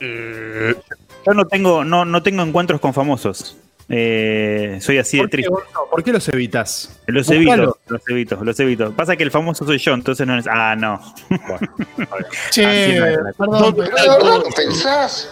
Yo 0.00 1.32
no 1.34 1.44
tengo, 1.46 1.84
no, 1.84 2.04
no 2.04 2.22
tengo 2.22 2.42
encuentros 2.42 2.80
con 2.80 2.92
famosos. 2.92 3.56
Eh, 3.88 4.78
soy 4.80 4.98
así 4.98 5.16
de 5.16 5.22
¿Por 5.22 5.30
qué, 5.30 5.36
triste. 5.36 5.50
Gonzo? 5.52 5.88
¿Por 5.90 6.02
qué 6.04 6.12
los 6.12 6.28
evitas? 6.28 7.00
Los 7.06 7.30
evito, 7.30 7.78
los 7.86 8.08
evito, 8.08 8.44
los 8.44 8.58
evito. 8.60 8.92
Pasa 8.92 9.16
que 9.16 9.22
el 9.22 9.30
famoso 9.30 9.64
soy 9.64 9.78
yo, 9.78 9.94
entonces 9.94 10.26
no 10.26 10.36
es. 10.38 10.46
Ah, 10.50 10.74
no. 10.76 11.00
Che, 12.50 12.66
Así 12.66 12.98
no 12.98 13.06
era. 13.06 13.32
perdón, 13.38 13.60
¿Dónde 13.62 13.82
pero- 13.84 13.96
está 13.96 14.18
Gonzo? 14.18 15.28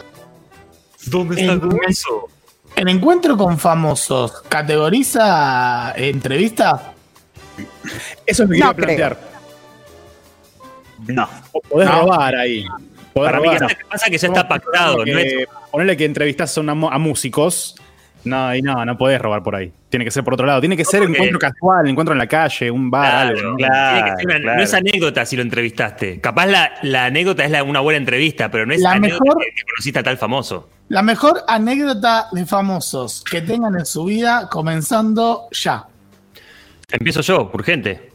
¿Dónde 1.07 1.41
está 1.41 1.53
En- 1.53 1.61
Gonzo? 1.61 2.29
En 2.77 2.89
encuentro 2.89 3.37
con 3.37 3.59
famosos, 3.59 4.43
¿categoriza 4.49 5.93
entrevista? 5.97 6.93
Eso 8.27 8.43
es 8.45 8.49
lo 8.49 8.49
que 8.49 8.59
No 8.59 8.67
quiero 8.73 8.75
plantear. 8.77 9.19
No. 11.07 11.29
Podés 11.69 11.89
No. 11.89 12.01
robar 12.03 12.35
ahí. 12.37 12.65
Podés 13.13 13.31
Para 13.33 13.41
mí 13.41 13.47
robar. 13.47 13.59
que 13.59 13.65
Pasa 13.67 13.75
que, 13.77 13.85
pasa 13.87 14.07
que 14.11 14.19
ya 14.19 14.29
está 14.29 14.49
pactado. 14.49 15.05
Que- 15.05 15.13
no 15.13 15.19
es- 15.19 15.49
Ponele 15.71 15.97
que 15.97 16.05
entrevistas 16.05 16.57
a 16.57 16.99
músicos. 16.99 17.75
No, 18.25 18.55
y 18.55 18.63
no, 18.63 18.85
no 18.87 18.97
podés 18.97 19.21
robar 19.21 19.43
por 19.43 19.55
ahí. 19.55 19.71
Tiene 19.91 20.05
que 20.05 20.11
ser 20.11 20.25
por 20.25 20.33
otro 20.35 20.47
lado. 20.47 20.61
Tiene 20.61 20.77
que 20.77 20.85
ser 20.85 21.01
porque- 21.01 21.13
encuentro 21.15 21.39
casual, 21.39 21.87
encuentro 21.89 22.13
en 22.15 22.19
la 22.19 22.27
calle, 22.27 22.71
un 22.71 22.91
bar, 22.91 23.11
Claro, 23.11 23.29
algo. 23.39 23.51
¿no? 23.51 23.57
claro. 23.57 23.95
tiene 23.97 24.11
que 24.11 24.17
ser 24.17 24.27
una- 24.27 24.41
claro. 24.41 24.57
No 24.59 24.63
es 24.65 24.75
anécdota 24.75 25.27
si 25.27 25.37
lo 25.37 25.43
entrevistaste. 25.43 26.21
Capaz 26.21 26.47
la, 26.47 26.73
la 26.83 27.05
anécdota 27.07 27.45
es 27.45 27.51
la- 27.51 27.63
una 27.63 27.81
buena 27.81 27.99
entrevista, 27.99 28.51
pero 28.51 28.65
no 28.67 28.73
es 28.75 28.81
La 28.81 28.93
anécdota 28.93 29.23
mejor- 29.25 29.43
que, 29.45 29.51
que 29.55 29.63
conociste 29.71 29.99
a 29.99 30.03
tal 30.03 30.17
famoso. 30.17 30.71
La 30.89 31.03
mejor 31.03 31.43
anécdota 31.49 32.27
de 32.33 32.47
famosos 32.47 33.23
que 33.31 33.41
tengan 33.43 33.75
en 33.79 33.85
su 33.87 34.05
vida 34.07 34.49
comenzando 34.51 35.49
ya. 35.53 35.85
Empiezo 36.91 37.21
yo, 37.23 37.51
urgente. 37.53 38.11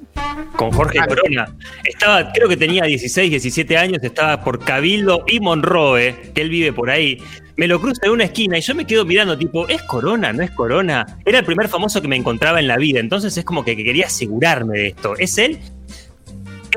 Con 0.55 0.71
Jorge 0.71 0.99
Corona. 1.07 1.47
Estaba, 1.83 2.31
creo 2.31 2.49
que 2.49 2.57
tenía 2.57 2.83
16, 2.83 3.29
17 3.29 3.77
años, 3.77 3.99
estaba 4.03 4.43
por 4.43 4.59
Cabildo 4.63 5.23
y 5.27 5.39
Monroe, 5.39 6.31
que 6.33 6.41
él 6.41 6.49
vive 6.49 6.73
por 6.73 6.89
ahí. 6.89 7.21
Me 7.59 7.67
lo 7.67 7.81
cruzo 7.81 7.99
en 8.03 8.11
una 8.11 8.23
esquina 8.23 8.57
y 8.57 8.61
yo 8.61 8.73
me 8.73 8.87
quedo 8.87 9.03
mirando, 9.03 9.37
tipo, 9.37 9.67
¿es 9.67 9.81
Corona? 9.81 10.31
¿No 10.31 10.41
es 10.41 10.51
Corona? 10.51 11.19
Era 11.25 11.39
el 11.39 11.45
primer 11.45 11.67
famoso 11.67 12.01
que 12.01 12.07
me 12.07 12.15
encontraba 12.15 12.61
en 12.61 12.69
la 12.69 12.77
vida, 12.77 13.01
entonces 13.01 13.35
es 13.35 13.43
como 13.43 13.65
que 13.65 13.75
quería 13.75 14.05
asegurarme 14.05 14.77
de 14.77 14.87
esto. 14.87 15.17
¿Es 15.17 15.37
él? 15.37 15.59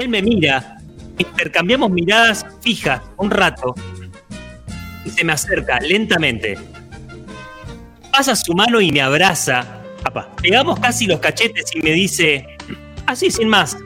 Él 0.00 0.08
me 0.08 0.20
mira, 0.22 0.78
intercambiamos 1.18 1.88
miradas 1.88 2.44
fijas 2.62 3.00
un 3.16 3.30
rato 3.30 3.76
y 5.04 5.10
se 5.10 5.22
me 5.22 5.34
acerca 5.34 5.78
lentamente. 5.78 6.58
Pasa 8.10 8.34
su 8.34 8.52
mano 8.52 8.80
y 8.80 8.90
me 8.90 9.02
abraza. 9.02 9.84
Apa. 10.02 10.34
Pegamos 10.42 10.80
casi 10.80 11.06
los 11.06 11.20
cachetes 11.20 11.66
y 11.76 11.78
me 11.78 11.92
dice, 11.92 12.44
así 13.06 13.30
sin 13.30 13.46
más. 13.46 13.76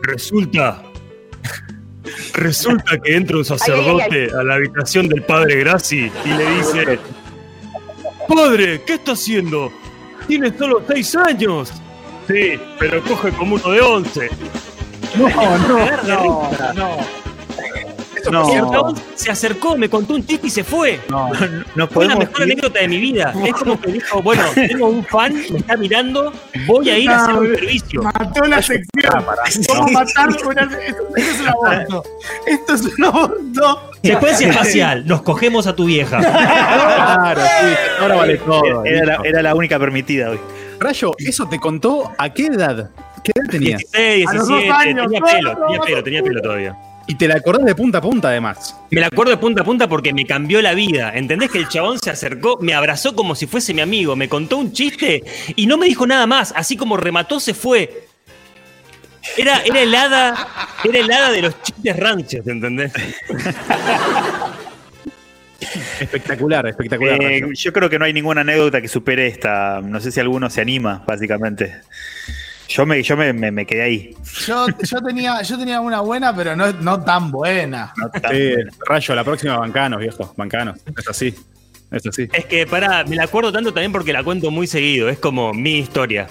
Resulta. 0.00 0.82
Resulta 2.34 2.98
que 2.98 3.14
entra 3.16 3.36
un 3.36 3.44
sacerdote 3.44 4.28
a 4.38 4.42
la 4.42 4.54
habitación 4.54 5.08
del 5.08 5.22
padre 5.22 5.60
Graci 5.60 6.10
y 6.24 6.28
le 6.28 6.50
dice: 6.56 6.98
Padre, 8.28 8.82
¿qué 8.84 8.94
está 8.94 9.12
haciendo? 9.12 9.72
Tiene 10.26 10.56
solo 10.56 10.82
seis 10.88 11.14
años. 11.14 11.72
Sí, 12.26 12.58
pero 12.78 13.02
coge 13.02 13.30
como 13.32 13.56
uno 13.56 13.70
de 13.70 13.80
once. 13.80 14.30
No, 15.16 15.28
no, 15.68 16.02
no, 16.02 16.72
no. 16.74 17.23
No. 18.30 18.48
Y 18.48 18.52
el 18.56 18.70
chabón 18.70 18.94
se 19.14 19.30
acercó, 19.30 19.76
me 19.76 19.88
contó 19.88 20.14
un 20.14 20.26
chiste 20.26 20.46
y 20.46 20.50
se 20.50 20.64
fue. 20.64 21.00
No 21.08 21.86
Fue 21.88 22.06
la 22.06 22.16
mejor 22.16 22.40
ir- 22.40 22.42
anécdota 22.44 22.80
de 22.80 22.88
mi 22.88 22.98
vida. 22.98 23.32
Es 23.44 23.52
como 23.54 23.80
que 23.80 23.92
dijo, 23.92 24.22
bueno, 24.22 24.42
tengo 24.54 24.88
un 24.88 25.04
fan, 25.04 25.34
me 25.50 25.58
está 25.58 25.76
mirando, 25.76 26.32
voy 26.66 26.88
a 26.90 26.98
ir 26.98 27.10
a 27.10 27.22
hacer 27.24 27.34
un 27.34 27.54
servicio. 27.54 28.02
Mató 28.02 28.44
la 28.46 28.62
sección. 28.62 29.24
¿Cómo 29.68 29.88
matar 29.88 30.28
una 30.46 30.62
Esto 30.62 31.16
es 31.16 31.40
un 31.40 31.48
aborto. 31.48 32.04
Esto 32.46 32.74
es 32.74 32.82
un 32.98 33.04
aborto. 33.04 33.90
Secuencia 34.02 34.48
espacial, 34.50 35.06
nos 35.06 35.22
cogemos 35.22 35.66
a 35.66 35.74
tu 35.76 35.84
vieja. 35.86 36.18
Claro, 36.18 37.40
sí, 37.42 37.74
ahora 38.00 38.16
vale 38.16 38.36
todo. 38.38 38.84
Era 38.84 39.04
la, 39.06 39.12
listo. 39.14 39.24
era 39.24 39.42
la 39.42 39.54
única 39.54 39.78
permitida 39.78 40.30
hoy. 40.30 40.40
Rayo, 40.80 41.12
¿eso 41.18 41.48
te 41.48 41.58
contó 41.60 42.12
a 42.18 42.30
qué 42.32 42.46
edad? 42.46 42.90
¿Qué 43.22 43.32
edad 43.34 43.50
tenías? 43.50 43.80
16, 43.92 44.26
A 44.28 44.34
los 44.34 44.48
17, 44.48 44.68
dos 44.68 44.78
años, 44.78 45.04
tenía 45.06 45.20
no, 45.20 45.26
pelo, 45.26 45.54
no, 45.54 45.60
tenía 45.66 45.78
no. 45.78 45.84
pelo, 45.84 46.02
tenía 46.04 46.22
pelo 46.22 46.42
todavía. 46.42 46.76
Y 47.06 47.16
te 47.16 47.28
la 47.28 47.34
acordás 47.36 47.66
de 47.66 47.74
punta 47.74 47.98
a 47.98 48.00
punta, 48.00 48.28
además. 48.28 48.76
Me 48.90 49.00
la 49.00 49.08
acuerdo 49.08 49.32
de 49.32 49.36
punta 49.36 49.62
a 49.62 49.64
punta 49.64 49.88
porque 49.88 50.14
me 50.14 50.24
cambió 50.24 50.62
la 50.62 50.74
vida. 50.74 51.12
¿Entendés 51.14 51.50
que 51.50 51.58
el 51.58 51.68
chabón 51.68 51.98
se 51.98 52.10
acercó, 52.10 52.58
me 52.60 52.72
abrazó 52.72 53.14
como 53.14 53.34
si 53.34 53.46
fuese 53.46 53.74
mi 53.74 53.82
amigo, 53.82 54.16
me 54.16 54.28
contó 54.28 54.56
un 54.56 54.72
chiste 54.72 55.22
y 55.54 55.66
no 55.66 55.76
me 55.76 55.86
dijo 55.86 56.06
nada 56.06 56.26
más? 56.26 56.52
Así 56.56 56.76
como 56.76 56.96
remató, 56.96 57.40
se 57.40 57.52
fue. 57.52 58.06
Era, 59.36 59.62
era 59.62 59.80
el 59.80 59.94
hada, 59.94 60.48
era 60.84 60.98
el 60.98 61.10
hada 61.10 61.30
de 61.30 61.42
los 61.42 61.62
chistes 61.62 61.96
ranchos, 61.96 62.46
¿entendés? 62.46 62.92
Espectacular, 66.00 66.66
espectacular. 66.66 67.22
Eh, 67.22 67.42
yo 67.54 67.72
creo 67.72 67.88
que 67.88 67.98
no 67.98 68.04
hay 68.04 68.12
ninguna 68.12 68.42
anécdota 68.42 68.80
que 68.80 68.88
supere 68.88 69.26
esta. 69.26 69.80
No 69.82 70.00
sé 70.00 70.10
si 70.12 70.20
alguno 70.20 70.50
se 70.50 70.60
anima, 70.60 71.02
básicamente. 71.06 71.80
Yo 72.68 72.86
me, 72.86 73.02
yo 73.02 73.16
me, 73.16 73.32
me- 73.32 73.50
me 73.50 73.66
quedé 73.66 73.82
ahí. 73.82 74.16
Yo, 74.46 74.66
yo, 74.82 75.00
tenía, 75.02 75.42
yo 75.42 75.58
tenía 75.58 75.80
una 75.80 76.00
buena, 76.00 76.34
pero 76.34 76.56
no, 76.56 76.72
no 76.72 77.02
tan 77.02 77.30
buena. 77.30 77.92
No 77.96 78.08
tan 78.10 78.32
Sí. 78.32 78.52
Rayo, 78.86 79.14
la 79.14 79.24
próxima 79.24 79.58
bancanos, 79.58 80.00
viejo. 80.00 80.32
Bancanos. 80.36 80.80
Es 80.98 81.08
así. 81.08 81.34
Es 81.90 82.06
así. 82.06 82.28
Es 82.32 82.46
que, 82.46 82.66
pará, 82.66 83.04
me 83.04 83.16
la 83.16 83.24
acuerdo 83.24 83.52
tanto 83.52 83.72
también 83.72 83.92
porque 83.92 84.12
la 84.12 84.24
cuento 84.24 84.50
muy 84.50 84.66
seguido. 84.66 85.08
Es 85.08 85.18
como 85.18 85.52
mi 85.52 85.78
historia. 85.78 86.26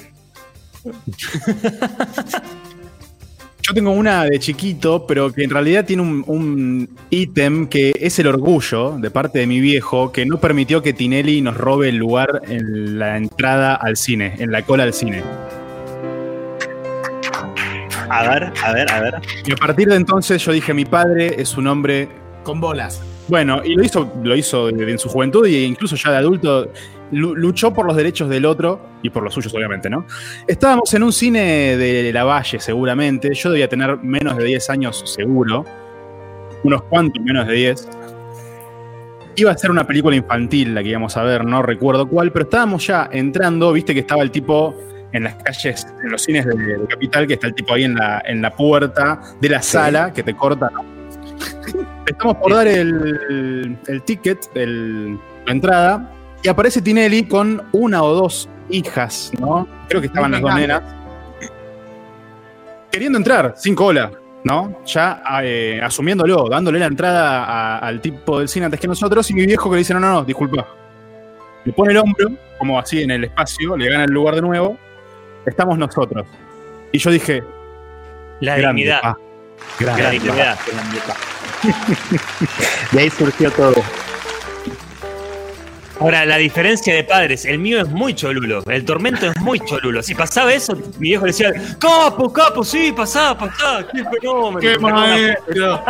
Yo 3.65 3.73
tengo 3.73 3.91
una 3.91 4.25
de 4.25 4.39
chiquito, 4.39 5.07
pero 5.07 5.31
que 5.31 5.43
en 5.45 5.49
realidad 5.49 5.85
tiene 5.85 6.01
un- 6.01 6.23
un 6.27 6.89
ítem 7.09 7.67
que 7.67 7.93
es 7.97 8.19
el 8.19 8.27
orgullo 8.27 8.97
de 8.97 9.09
parte 9.09 9.39
de 9.39 9.47
mi 9.47 9.61
viejo, 9.61 10.11
que 10.11 10.25
no 10.25 10.37
permitió 10.41 10.81
que 10.81 10.91
Tinelli 10.91 11.39
nos 11.39 11.55
robe 11.55 11.87
el 11.87 11.95
lugar 11.95 12.41
en 12.49 12.99
la 12.99 13.15
entrada 13.15 13.75
al 13.75 13.95
cine, 13.95 14.35
en 14.39 14.51
la 14.51 14.63
cola 14.63 14.83
al 14.83 14.93
cine. 14.93 15.23
A 18.13 18.29
ver, 18.29 18.53
a 18.63 18.73
ver, 18.73 18.91
a 18.91 18.99
ver. 19.01 19.15
Y 19.45 19.51
a 19.51 19.55
partir 19.55 19.87
de 19.87 19.95
entonces 19.95 20.43
yo 20.45 20.51
dije, 20.51 20.73
mi 20.73 20.85
padre 20.85 21.35
es 21.41 21.57
un 21.57 21.67
hombre 21.67 22.07
Con 22.43 22.59
bolas. 22.61 23.01
Bueno, 23.27 23.61
y 23.63 23.73
lo 23.75 23.83
hizo, 23.83 24.11
lo 24.23 24.35
hizo 24.35 24.67
en 24.69 24.99
su 24.99 25.07
juventud 25.09 25.45
e 25.45 25.63
incluso 25.63 25.95
ya 25.95 26.11
de 26.11 26.17
adulto 26.17 26.69
lu- 27.11 27.35
luchó 27.35 27.73
por 27.73 27.85
los 27.85 27.95
derechos 27.95 28.27
del 28.29 28.45
otro 28.45 28.81
y 29.01 29.09
por 29.09 29.23
los 29.23 29.33
suyos, 29.33 29.53
obviamente, 29.55 29.89
¿no? 29.89 30.05
Estábamos 30.45 30.93
en 30.93 31.03
un 31.03 31.13
cine 31.13 31.77
de 31.77 32.11
La 32.13 32.25
Valle, 32.25 32.59
seguramente. 32.59 33.33
Yo 33.33 33.49
debía 33.49 33.69
tener 33.69 33.97
menos 34.03 34.35
de 34.37 34.43
10 34.43 34.69
años, 34.69 35.01
seguro. 35.05 35.63
Unos 36.63 36.83
cuantos 36.83 37.23
menos 37.23 37.47
de 37.47 37.53
10. 37.53 37.87
Iba 39.37 39.51
a 39.51 39.57
ser 39.57 39.71
una 39.71 39.87
película 39.87 40.15
infantil 40.15 40.75
la 40.75 40.83
que 40.83 40.89
íbamos 40.89 41.17
a 41.17 41.23
ver, 41.23 41.43
no 41.45 41.61
recuerdo 41.63 42.07
cuál, 42.07 42.31
pero 42.31 42.43
estábamos 42.43 42.85
ya 42.85 43.09
entrando, 43.11 43.71
viste 43.73 43.93
que 43.93 44.01
estaba 44.01 44.21
el 44.21 44.29
tipo 44.31 44.75
en 45.13 45.23
las 45.23 45.35
calles, 45.35 45.87
en 46.03 46.11
los 46.11 46.21
cines 46.23 46.45
de, 46.45 46.55
de 46.55 46.87
Capital, 46.87 47.27
que 47.27 47.33
está 47.35 47.47
el 47.47 47.53
tipo 47.53 47.73
ahí 47.73 47.83
en 47.85 47.95
la, 47.95 48.21
en 48.25 48.41
la 48.41 48.51
puerta 48.53 49.19
de 49.39 49.49
la 49.49 49.61
sala 49.61 50.11
que 50.11 50.23
te 50.23 50.33
corta. 50.35 50.69
¿no? 50.73 50.83
Estamos 52.05 52.35
por 52.37 52.53
dar 52.53 52.67
el, 52.67 53.77
el 53.87 54.01
ticket, 54.03 54.49
el- 54.55 55.17
la 55.45 55.51
entrada, 55.51 56.11
y 56.41 56.47
aparece 56.49 56.81
Tinelli 56.81 57.23
con 57.27 57.61
una 57.71 58.03
o 58.03 58.13
dos 58.13 58.49
hijas, 58.69 59.31
¿no? 59.39 59.67
Creo 59.87 60.01
que 60.01 60.07
estaban 60.07 60.31
las 60.31 60.41
dos 60.41 60.55
nenas. 60.55 60.81
Queriendo 62.91 63.17
entrar, 63.17 63.53
sin 63.57 63.73
cola, 63.75 64.11
¿no? 64.43 64.81
Ya 64.85 65.21
eh, 65.43 65.79
asumiéndolo, 65.83 66.47
dándole 66.49 66.79
la 66.79 66.85
entrada 66.85 67.43
a- 67.43 67.79
al 67.79 68.01
tipo 68.01 68.39
del 68.39 68.47
cine 68.47 68.65
antes 68.65 68.79
que 68.79 68.87
nosotros, 68.87 69.29
y 69.31 69.33
mi 69.33 69.45
viejo 69.45 69.69
que 69.69 69.75
le 69.75 69.79
dice, 69.79 69.93
no, 69.93 69.99
no, 69.99 70.11
no, 70.13 70.23
disculpa. 70.25 70.67
Le 71.65 71.73
pone 71.73 71.91
el 71.91 71.97
hombro, 71.97 72.29
como 72.59 72.77
así 72.77 73.01
en 73.01 73.11
el 73.11 73.23
espacio, 73.23 73.75
le 73.77 73.89
gana 73.89 74.03
el 74.03 74.11
lugar 74.11 74.35
de 74.35 74.41
nuevo. 74.41 74.77
Estamos 75.45 75.77
nosotros. 75.77 76.25
Y 76.91 76.99
yo 76.99 77.11
dije, 77.11 77.43
La 78.39 78.57
grande, 78.57 78.81
dignidad. 78.81 79.01
pa, 79.01 79.17
La 79.79 80.09
dignidad. 80.11 80.57
De 82.91 82.99
ahí 83.01 83.09
surgió 83.09 83.51
todo. 83.51 83.83
Ahora, 85.99 86.25
la 86.25 86.37
diferencia 86.37 86.93
de 86.93 87.03
padres, 87.03 87.45
el 87.45 87.59
mío 87.59 87.79
es 87.79 87.87
muy 87.87 88.13
cholulo, 88.13 88.63
el 88.65 88.83
tormento 88.83 89.27
es 89.27 89.39
muy 89.39 89.59
cholulo. 89.59 90.01
Si 90.01 90.13
pasaba 90.15 90.51
eso, 90.53 90.75
mi 90.97 91.09
viejo 91.09 91.25
le 91.25 91.31
decía, 91.31 91.53
capo, 91.79 92.33
capo, 92.33 92.63
sí, 92.63 92.91
pasá, 92.91 93.37
pasá, 93.37 93.85
qué 93.91 94.03
fenómeno. 94.03 94.59
¡Qué 94.59 94.77
maestro! 94.79 95.83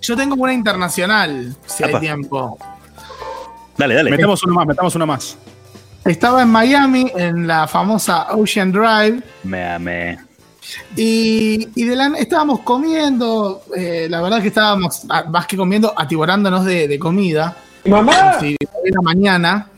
Yo 0.00 0.16
tengo 0.16 0.34
una 0.36 0.52
internacional, 0.52 1.54
si 1.66 1.84
hay 1.84 2.00
tiempo. 2.00 2.58
Dale, 3.78 3.94
dale. 3.94 4.10
Metemos 4.10 4.42
uno 4.44 4.54
más, 4.54 4.66
metamos 4.66 4.94
uno 4.94 5.06
más. 5.06 5.36
Estaba 6.04 6.42
en 6.42 6.48
Miami, 6.48 7.10
en 7.16 7.46
la 7.46 7.66
famosa 7.66 8.28
Ocean 8.36 8.70
Drive, 8.70 9.20
Me 9.42 9.64
amé. 9.72 10.18
y, 10.96 11.68
y 11.74 11.84
de 11.84 11.96
la- 11.96 12.16
estábamos 12.18 12.60
comiendo, 12.60 13.62
eh, 13.76 14.06
la 14.08 14.20
verdad 14.22 14.40
que 14.40 14.48
estábamos, 14.48 15.02
ah, 15.08 15.24
más 15.28 15.46
que 15.46 15.56
comiendo, 15.56 15.92
atiborándonos 15.96 16.64
de, 16.64 16.86
de 16.88 16.98
comida. 16.98 17.56
¡Mamá! 17.86 18.38
Si 18.40 18.56
era 18.84 19.00
mañana. 19.02 19.70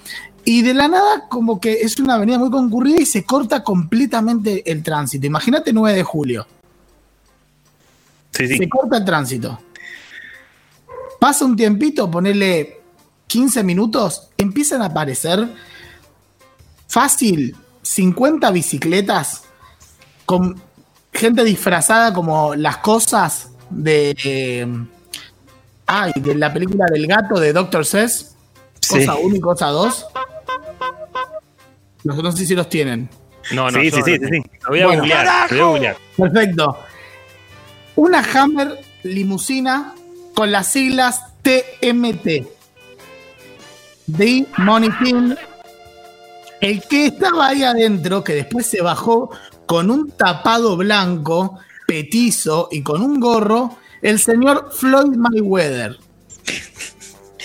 Y 0.44 0.62
de 0.62 0.72
la 0.72 0.88
nada, 0.88 1.28
como 1.28 1.60
que 1.60 1.72
es 1.74 1.98
una 1.98 2.14
avenida 2.14 2.38
muy 2.38 2.50
concurrida 2.50 3.00
y 3.00 3.06
se 3.06 3.24
corta 3.24 3.62
completamente 3.62 4.70
el 4.70 4.82
tránsito. 4.82 5.26
Imagínate 5.26 5.72
9 5.74 5.96
de 5.96 6.02
julio. 6.02 6.46
Sí, 8.32 8.46
sí. 8.48 8.56
Se 8.56 8.68
corta 8.68 8.96
el 8.98 9.04
tránsito. 9.04 9.58
Pasa 11.20 11.44
un 11.44 11.56
tiempito, 11.56 12.10
ponele 12.10 12.77
15 13.28 13.62
minutos, 13.62 14.28
empiezan 14.36 14.82
a 14.82 14.86
aparecer 14.86 15.46
fácil 16.88 17.56
50 17.82 18.50
bicicletas 18.50 19.44
con 20.26 20.60
gente 21.12 21.44
disfrazada 21.44 22.12
como 22.12 22.54
las 22.54 22.78
cosas 22.78 23.50
de. 23.70 24.16
eh, 24.24 24.66
ay, 25.86 26.12
de 26.16 26.34
la 26.34 26.52
película 26.52 26.86
del 26.90 27.06
gato 27.06 27.38
de 27.40 27.52
Dr. 27.52 27.84
Sess. 27.86 28.34
Sí. 28.80 28.98
Cosa 29.06 29.14
1 29.16 29.36
y 29.36 29.40
cosa 29.40 29.66
2. 29.68 30.06
Los 32.04 32.22
no 32.22 32.32
sé 32.32 32.46
si 32.46 32.54
los 32.54 32.68
tienen. 32.68 33.08
No, 33.52 33.70
no, 33.70 33.80
Sí, 33.80 33.90
sí, 33.90 33.98
no 33.98 34.04
sí, 34.04 34.18
lo 34.18 34.28
sí, 34.28 34.34
sí. 34.34 34.50
Lo 34.62 34.68
voy 34.70 34.80
a 34.80 34.86
Bueno. 34.86 35.02
googlear, 35.02 35.52
lo 35.52 35.56
voy 35.56 35.60
a 35.60 35.70
googlear. 35.92 35.96
Perfecto. 36.16 36.78
Una 37.96 38.20
Hammer 38.34 38.80
limusina 39.02 39.94
con 40.34 40.52
las 40.52 40.68
siglas 40.68 41.22
TMT. 41.42 42.57
The 44.16 44.46
Money 44.58 44.90
Team. 45.02 45.36
El 46.60 46.82
que 46.82 47.06
estaba 47.06 47.48
ahí 47.48 47.62
adentro, 47.62 48.24
que 48.24 48.34
después 48.34 48.66
se 48.66 48.82
bajó 48.82 49.30
con 49.66 49.90
un 49.90 50.10
tapado 50.10 50.76
blanco, 50.76 51.58
petizo 51.86 52.68
y 52.70 52.82
con 52.82 53.02
un 53.02 53.20
gorro, 53.20 53.76
el 54.02 54.18
señor 54.18 54.70
Floyd 54.72 55.16
Mayweather. 55.16 55.98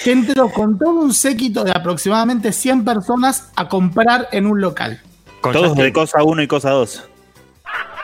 Que 0.03 0.11
entró 0.11 0.49
con 0.49 0.77
todo 0.77 1.01
un 1.01 1.13
séquito 1.13 1.63
de 1.63 1.71
aproximadamente 1.71 2.51
100 2.51 2.83
personas 2.83 3.49
a 3.55 3.69
comprar 3.69 4.27
en 4.31 4.47
un 4.47 4.59
local. 4.59 5.01
Con 5.41 5.53
Todos 5.53 5.75
de 5.77 5.93
cosa 5.93 6.23
1 6.23 6.41
y 6.41 6.47
cosa 6.47 6.71
2. 6.71 7.03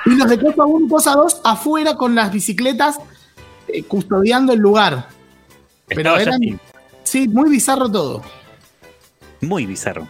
Y 0.05 0.15
los 0.15 0.29
de 0.29 0.39
Cosa 0.39 0.65
1 0.65 0.86
y 0.86 0.89
Cosa 0.89 1.13
2 1.13 1.41
afuera 1.43 1.95
con 1.95 2.15
las 2.15 2.31
bicicletas 2.31 2.99
eh, 3.67 3.84
custodiando 3.84 4.53
el 4.53 4.60
lugar. 4.60 5.07
Pero 5.88 6.17
Estaba 6.17 6.21
eran. 6.21 6.60
Sí, 7.03 7.27
muy 7.27 7.49
bizarro 7.49 7.91
todo. 7.91 8.21
Muy 9.41 9.65
bizarro. 9.65 10.08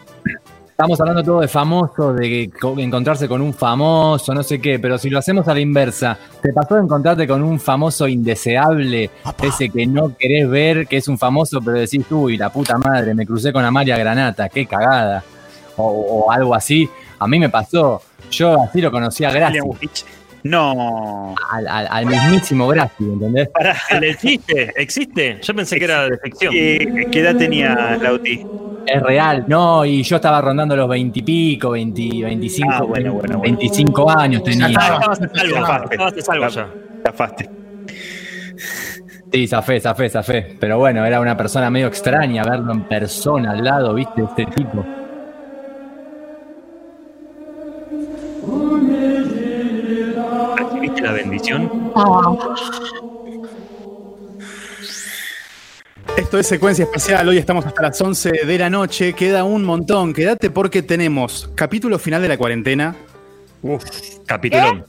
Estamos 0.80 0.98
hablando 1.02 1.22
todo 1.24 1.42
de 1.42 1.50
famosos, 1.50 2.16
de 2.16 2.50
encontrarse 2.78 3.28
con 3.28 3.42
un 3.42 3.54
famoso, 3.54 4.34
no 4.34 4.42
sé 4.44 4.62
qué, 4.62 4.80
pero 4.80 4.98
si 4.98 5.10
lo 5.10 5.20
hacemos 5.20 5.46
a 5.50 5.54
la 5.54 5.60
inversa, 5.60 6.18
¿te 6.42 6.54
pasó 6.54 6.76
de 6.76 6.84
encontrarte 6.84 7.28
con 7.28 7.44
un 7.44 7.60
famoso 7.60 8.08
indeseable, 8.08 9.10
ese 9.44 9.70
que 9.70 9.86
no 9.86 10.16
querés 10.18 10.50
ver, 10.50 10.88
que 10.88 10.96
es 10.96 11.10
un 11.10 11.18
famoso, 11.18 11.60
pero 11.60 11.80
decís, 11.80 12.06
uy, 12.10 12.38
la 12.38 12.50
puta 12.50 12.78
madre, 12.78 13.14
me 13.14 13.26
crucé 13.26 13.52
con 13.52 13.66
Amalia 13.66 13.98
Granata, 13.98 14.48
qué 14.48 14.66
cagada? 14.66 15.22
O, 15.76 16.24
o 16.28 16.32
algo 16.32 16.56
así. 16.56 16.90
A 17.20 17.28
mí 17.28 17.40
me 17.40 17.50
pasó, 17.50 18.02
yo 18.32 18.64
así 18.64 18.80
lo 18.80 18.90
conocí 18.90 19.26
a 19.26 19.32
Graci, 19.32 19.60
No. 20.44 21.36
al, 21.52 21.68
al- 21.68 21.88
al 21.90 22.06
mismísimo 22.06 22.68
Graci, 22.68 23.04
¿entendés? 23.04 23.50
¿El 23.90 24.04
existe? 24.06 24.74
¿Existe? 24.76 25.40
Yo 25.42 25.54
pensé 25.54 25.78
que 25.78 25.86
era 25.86 26.10
de 26.10 26.18
ficción. 26.18 26.54
¿Qué, 26.54 27.08
qué 27.12 27.20
edad 27.20 27.36
tenía 27.36 27.98
Lauti? 28.02 28.46
Es 28.86 29.02
real, 29.04 29.46
no, 29.48 29.86
y 29.86 30.02
yo 30.02 30.16
estaba 30.16 30.42
rondando 30.42 30.76
los 30.76 30.90
20 30.90 31.20
y 31.20 31.22
pico, 31.22 31.72
20, 31.72 32.24
25, 32.24 32.72
Ah, 32.72 32.82
bueno, 32.84 33.14
bueno, 33.14 33.38
bueno. 33.38 33.42
25 33.42 34.10
años 34.18 34.44
tenía. 34.44 34.68
Estabas 34.68 35.18
salvo, 35.18 35.56
Zafaste. 35.58 35.94
estabas 35.96 36.14
a 36.18 36.22
salvo 36.22 36.48
ya. 36.48 36.68
Zafaste. 37.06 37.50
Sí, 39.32 39.48
zafé, 39.48 39.80
zafé, 39.80 40.10
zafé. 40.10 40.58
Pero 40.60 40.80
bueno, 40.80 41.06
era 41.06 41.20
una 41.20 41.38
persona 41.38 41.70
medio 41.70 41.86
extraña 41.88 42.44
verlo 42.44 42.72
en 42.74 42.88
persona 42.88 43.52
al 43.52 43.64
lado, 43.64 43.94
¿viste? 43.94 44.24
Este 44.24 44.46
tipo. 44.48 44.84
Esto 56.18 56.38
es 56.38 56.48
secuencia 56.48 56.84
espacial. 56.84 57.28
Hoy 57.28 57.38
estamos 57.38 57.66
hasta 57.66 57.82
las 57.82 58.00
11 58.00 58.46
de 58.46 58.58
la 58.58 58.70
noche. 58.70 59.14
Queda 59.14 59.44
un 59.44 59.64
montón. 59.64 60.14
Quédate 60.14 60.50
porque 60.50 60.82
tenemos 60.82 61.50
capítulo 61.56 61.98
final 61.98 62.22
de 62.22 62.28
la 62.28 62.38
cuarentena. 62.38 62.96
Capitulón. 64.26 64.86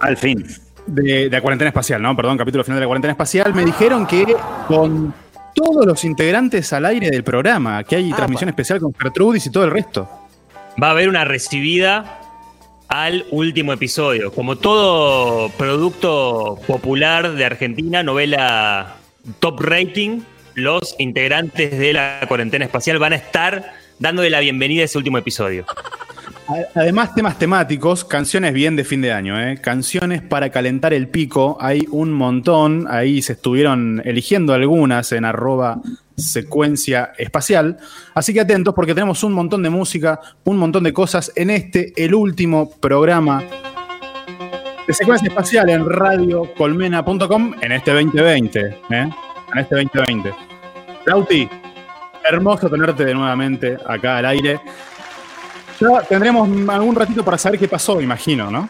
Al 0.00 0.16
fin. 0.16 0.44
De, 0.86 1.02
de 1.02 1.30
la 1.30 1.40
cuarentena 1.40 1.68
espacial, 1.68 2.02
¿no? 2.02 2.16
Perdón, 2.16 2.36
capítulo 2.36 2.64
final 2.64 2.78
de 2.78 2.80
la 2.80 2.86
cuarentena 2.86 3.12
espacial. 3.12 3.54
Me 3.54 3.64
dijeron 3.64 4.06
que 4.06 4.34
con 4.66 5.14
todos 5.54 5.86
los 5.86 6.04
integrantes 6.04 6.72
al 6.72 6.86
aire 6.86 7.10
del 7.10 7.22
programa, 7.22 7.84
que 7.84 7.96
hay 7.96 8.10
transmisión 8.12 8.48
especial 8.48 8.80
con 8.80 8.94
Gertrudis 8.94 9.46
y 9.46 9.50
todo 9.50 9.64
el 9.64 9.70
resto. 9.70 10.08
Va 10.82 10.88
a 10.88 10.90
haber 10.92 11.08
una 11.08 11.24
recibida 11.24 12.21
al 12.92 13.24
último 13.30 13.72
episodio. 13.72 14.30
Como 14.32 14.56
todo 14.56 15.48
producto 15.56 16.58
popular 16.66 17.32
de 17.32 17.44
Argentina, 17.46 18.02
novela 18.02 18.96
top 19.40 19.60
rating, 19.60 20.20
los 20.54 20.94
integrantes 20.98 21.78
de 21.78 21.94
la 21.94 22.20
cuarentena 22.28 22.66
espacial 22.66 22.98
van 22.98 23.14
a 23.14 23.16
estar 23.16 23.72
dándole 23.98 24.28
la 24.28 24.40
bienvenida 24.40 24.82
a 24.82 24.84
ese 24.84 24.98
último 24.98 25.16
episodio. 25.16 25.64
Además, 26.74 27.14
temas 27.14 27.38
temáticos, 27.38 28.04
canciones 28.04 28.52
bien 28.52 28.76
de 28.76 28.84
fin 28.84 29.00
de 29.00 29.10
año, 29.10 29.40
¿eh? 29.40 29.58
Canciones 29.62 30.20
para 30.20 30.50
calentar 30.50 30.92
el 30.92 31.08
pico, 31.08 31.56
hay 31.62 31.86
un 31.90 32.12
montón. 32.12 32.86
Ahí 32.90 33.22
se 33.22 33.32
estuvieron 33.32 34.02
eligiendo 34.04 34.52
algunas 34.52 35.12
en 35.12 35.24
arroba 35.24 35.80
secuencia 36.16 37.12
espacial. 37.18 37.78
Así 38.14 38.32
que 38.32 38.40
atentos 38.40 38.74
porque 38.74 38.94
tenemos 38.94 39.22
un 39.24 39.32
montón 39.32 39.62
de 39.62 39.70
música, 39.70 40.20
un 40.44 40.56
montón 40.58 40.84
de 40.84 40.92
cosas 40.92 41.32
en 41.34 41.50
este, 41.50 41.92
el 41.96 42.14
último 42.14 42.70
programa 42.80 43.42
de 44.86 44.94
secuencia 44.94 45.28
espacial 45.28 45.70
en 45.70 45.88
radiocolmena.com 45.88 47.54
en 47.60 47.72
este 47.72 47.92
2020. 47.92 48.60
¿eh? 48.60 48.74
En 48.90 49.58
este 49.58 49.74
2020. 49.76 50.34
Lauti, 51.06 51.48
hermoso 52.24 52.68
tenerte 52.68 53.04
de 53.04 53.14
nuevamente 53.14 53.76
acá 53.86 54.18
al 54.18 54.26
aire. 54.26 54.60
Ya 55.80 56.02
tendremos 56.02 56.48
algún 56.68 56.94
ratito 56.94 57.24
para 57.24 57.38
saber 57.38 57.58
qué 57.58 57.68
pasó, 57.68 58.00
imagino, 58.00 58.50
¿no? 58.50 58.68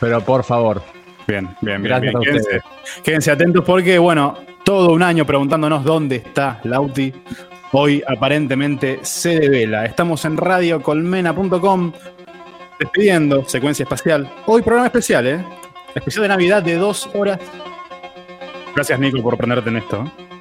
Pero 0.00 0.20
por 0.20 0.44
favor. 0.44 0.82
Bien, 1.26 1.46
bien, 1.60 1.82
bien. 1.82 1.82
Gracias 1.82 2.12
bien. 2.12 2.16
a 2.16 2.20
Quédense, 2.20 2.40
ustedes. 2.40 3.02
quédense 3.02 3.30
atentos 3.30 3.64
porque, 3.64 3.98
bueno, 3.98 4.38
todo 4.64 4.92
un 4.92 5.02
año 5.02 5.24
preguntándonos 5.24 5.84
dónde 5.84 6.16
está 6.16 6.60
Lauti. 6.64 7.12
Hoy 7.72 8.02
aparentemente 8.06 9.00
se 9.02 9.38
devela. 9.38 9.84
Estamos 9.84 10.24
en 10.24 10.36
radiocolmena.com 10.36 11.92
despidiendo 12.78 13.44
secuencia 13.46 13.82
espacial. 13.82 14.30
Hoy 14.46 14.62
programa 14.62 14.86
especial, 14.86 15.26
¿eh? 15.26 15.44
Especial 15.94 16.22
de 16.22 16.28
Navidad 16.28 16.62
de 16.62 16.76
dos 16.76 17.08
horas. 17.14 17.38
Gracias, 18.74 18.98
Nico, 18.98 19.22
por 19.22 19.36
prenderte 19.36 19.68
en 19.70 19.76
esto. 19.78 20.04
¿eh? 20.04 20.37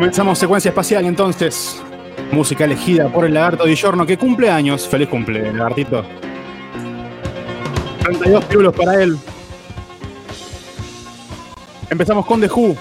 Comenzamos 0.00 0.38
secuencia 0.38 0.70
espacial 0.70 1.04
entonces. 1.04 1.78
Música 2.32 2.64
elegida 2.64 3.12
por 3.12 3.26
el 3.26 3.34
lagarto 3.34 3.66
Di 3.66 3.76
Giorno 3.76 4.06
que 4.06 4.16
cumple 4.16 4.48
años. 4.48 4.88
Feliz 4.88 5.10
cumple, 5.10 5.52
lagartito. 5.52 6.02
32 8.04 8.44
pirulos 8.46 8.74
para 8.74 9.02
él. 9.02 9.18
Empezamos 11.90 12.24
con 12.24 12.40
The 12.40 12.46
Who. 12.46 12.74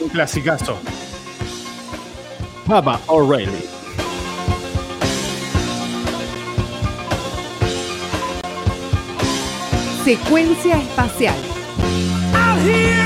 Un 0.00 0.08
clasicazo. 0.08 0.80
Baba 2.66 2.98
O'Reilly. 3.06 3.52
Secuencia 10.04 10.76
espacial. 10.78 11.36
Here 12.64 13.01